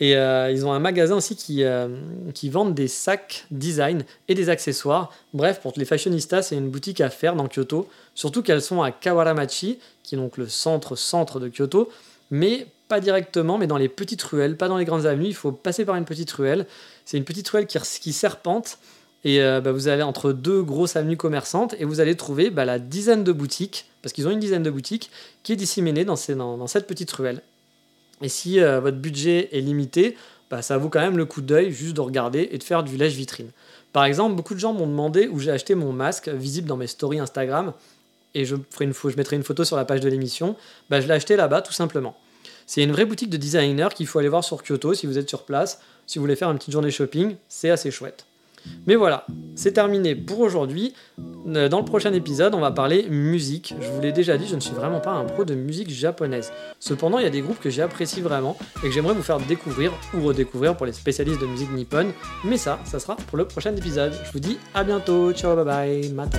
Et 0.00 0.16
euh, 0.16 0.50
ils 0.50 0.66
ont 0.66 0.72
un 0.72 0.78
magasin 0.78 1.16
aussi 1.16 1.36
qui, 1.36 1.62
euh, 1.62 1.88
qui 2.34 2.48
vendent 2.48 2.74
des 2.74 2.88
sacs 2.88 3.46
design 3.50 4.04
et 4.26 4.34
des 4.34 4.48
accessoires. 4.48 5.12
Bref, 5.32 5.60
pour 5.60 5.72
les 5.76 5.84
fashionistas, 5.84 6.42
c'est 6.42 6.56
une 6.56 6.70
boutique 6.70 7.00
à 7.00 7.08
faire 7.08 7.36
dans 7.36 7.46
Kyoto. 7.46 7.88
Surtout 8.14 8.42
qu'elles 8.42 8.62
sont 8.62 8.82
à 8.82 8.90
Kawaramachi, 8.90 9.78
qui 10.02 10.16
est 10.16 10.18
donc 10.18 10.38
le 10.38 10.48
centre-centre 10.48 11.38
de 11.38 11.48
Kyoto. 11.48 11.88
Mais 12.32 12.66
pas 12.88 12.98
directement, 12.98 13.58
mais 13.58 13.66
dans 13.66 13.76
les 13.76 13.88
petites 13.88 14.22
ruelles, 14.22 14.56
pas 14.56 14.66
dans 14.66 14.78
les 14.78 14.86
grandes 14.86 15.06
avenues. 15.06 15.28
Il 15.28 15.34
faut 15.34 15.52
passer 15.52 15.84
par 15.84 15.96
une 15.96 16.06
petite 16.06 16.32
ruelle. 16.32 16.66
C'est 17.04 17.18
une 17.18 17.24
petite 17.24 17.48
ruelle 17.48 17.66
qui, 17.66 17.78
qui 17.78 18.12
serpente. 18.12 18.78
Et 19.24 19.40
euh, 19.40 19.60
bah, 19.60 19.70
vous 19.70 19.86
allez 19.86 20.02
entre 20.02 20.32
deux 20.32 20.62
grosses 20.62 20.96
avenues 20.96 21.16
commerçantes 21.16 21.74
et 21.78 21.84
vous 21.84 22.00
allez 22.00 22.16
trouver 22.16 22.50
bah, 22.50 22.64
la 22.64 22.78
dizaine 22.78 23.22
de 23.22 23.32
boutiques, 23.32 23.86
parce 24.02 24.12
qu'ils 24.12 24.26
ont 24.26 24.30
une 24.30 24.40
dizaine 24.40 24.62
de 24.62 24.70
boutiques, 24.70 25.10
qui 25.42 25.52
est 25.52 25.56
disséminée 25.56 26.04
dans, 26.04 26.16
cette 26.16 26.86
petite 26.86 27.12
ruelle. 27.12 27.42
Et 28.22 28.28
si 28.28 28.60
euh, 28.60 28.80
votre 28.80 28.96
budget 28.96 29.50
est 29.52 29.60
limité, 29.60 30.16
bah, 30.50 30.62
ça 30.62 30.78
vaut 30.78 30.88
quand 30.88 31.00
même 31.00 31.18
le 31.18 31.26
coup 31.26 31.42
d'œil 31.42 31.70
juste 31.70 31.94
de 31.94 32.00
regarder 32.00 32.48
et 32.50 32.58
de 32.58 32.64
faire 32.64 32.82
du 32.82 32.96
lèche-vitrine. 32.96 33.50
Par 33.92 34.04
exemple, 34.04 34.34
beaucoup 34.36 34.54
de 34.54 34.58
gens 34.58 34.72
m'ont 34.72 34.86
demandé 34.86 35.28
où 35.28 35.38
j'ai 35.38 35.50
acheté 35.50 35.74
mon 35.74 35.92
masque 35.92 36.28
visible 36.28 36.66
dans 36.66 36.78
mes 36.78 36.86
stories 36.86 37.20
Instagram 37.20 37.74
et 38.34 38.44
je, 38.44 38.56
mettrai 39.16 39.36
une 39.36 39.42
photo 39.42 39.64
sur 39.64 39.76
la 39.76 39.84
page 39.84 40.00
de 40.00 40.08
l'émission. 40.08 40.56
Je 40.90 40.96
l'ai 40.96 41.10
acheté 41.10 41.36
là-bas 41.36 41.62
tout 41.62 41.72
simplement. 41.72 42.16
C'est 42.72 42.82
une 42.82 42.92
vraie 42.92 43.04
boutique 43.04 43.28
de 43.28 43.36
designer 43.36 43.92
qu'il 43.92 44.06
faut 44.06 44.18
aller 44.18 44.30
voir 44.30 44.42
sur 44.42 44.62
Kyoto 44.62 44.94
si 44.94 45.06
vous 45.06 45.18
êtes 45.18 45.28
sur 45.28 45.42
place. 45.42 45.82
Si 46.06 46.18
vous 46.18 46.22
voulez 46.22 46.36
faire 46.36 46.50
une 46.50 46.56
petite 46.56 46.72
journée 46.72 46.90
shopping, 46.90 47.36
c'est 47.46 47.68
assez 47.68 47.90
chouette. 47.90 48.24
Mais 48.86 48.94
voilà, 48.94 49.26
c'est 49.56 49.72
terminé 49.72 50.14
pour 50.14 50.40
aujourd'hui. 50.40 50.94
Euh, 51.48 51.68
dans 51.68 51.80
le 51.80 51.84
prochain 51.84 52.14
épisode, 52.14 52.54
on 52.54 52.60
va 52.60 52.70
parler 52.70 53.06
musique. 53.10 53.74
Je 53.78 53.88
vous 53.90 54.00
l'ai 54.00 54.12
déjà 54.12 54.38
dit, 54.38 54.46
je 54.46 54.54
ne 54.54 54.60
suis 54.60 54.72
vraiment 54.72 55.00
pas 55.00 55.10
un 55.10 55.24
pro 55.24 55.44
de 55.44 55.54
musique 55.54 55.90
japonaise. 55.90 56.50
Cependant, 56.80 57.18
il 57.18 57.24
y 57.24 57.26
a 57.26 57.30
des 57.30 57.42
groupes 57.42 57.60
que 57.60 57.68
j'apprécie 57.68 58.22
vraiment 58.22 58.56
et 58.78 58.86
que 58.86 58.90
j'aimerais 58.90 59.12
vous 59.12 59.22
faire 59.22 59.38
découvrir 59.38 59.92
ou 60.14 60.22
redécouvrir 60.22 60.74
pour 60.74 60.86
les 60.86 60.94
spécialistes 60.94 61.42
de 61.42 61.46
musique 61.46 61.72
nippone. 61.72 62.12
Mais 62.42 62.56
ça, 62.56 62.80
ça 62.86 62.98
sera 63.00 63.16
pour 63.16 63.36
le 63.36 63.44
prochain 63.44 63.76
épisode. 63.76 64.14
Je 64.24 64.32
vous 64.32 64.40
dis 64.40 64.56
à 64.72 64.82
bientôt. 64.82 65.30
Ciao, 65.34 65.54
bye 65.56 65.66
bye. 65.66 66.12
Mata. 66.14 66.38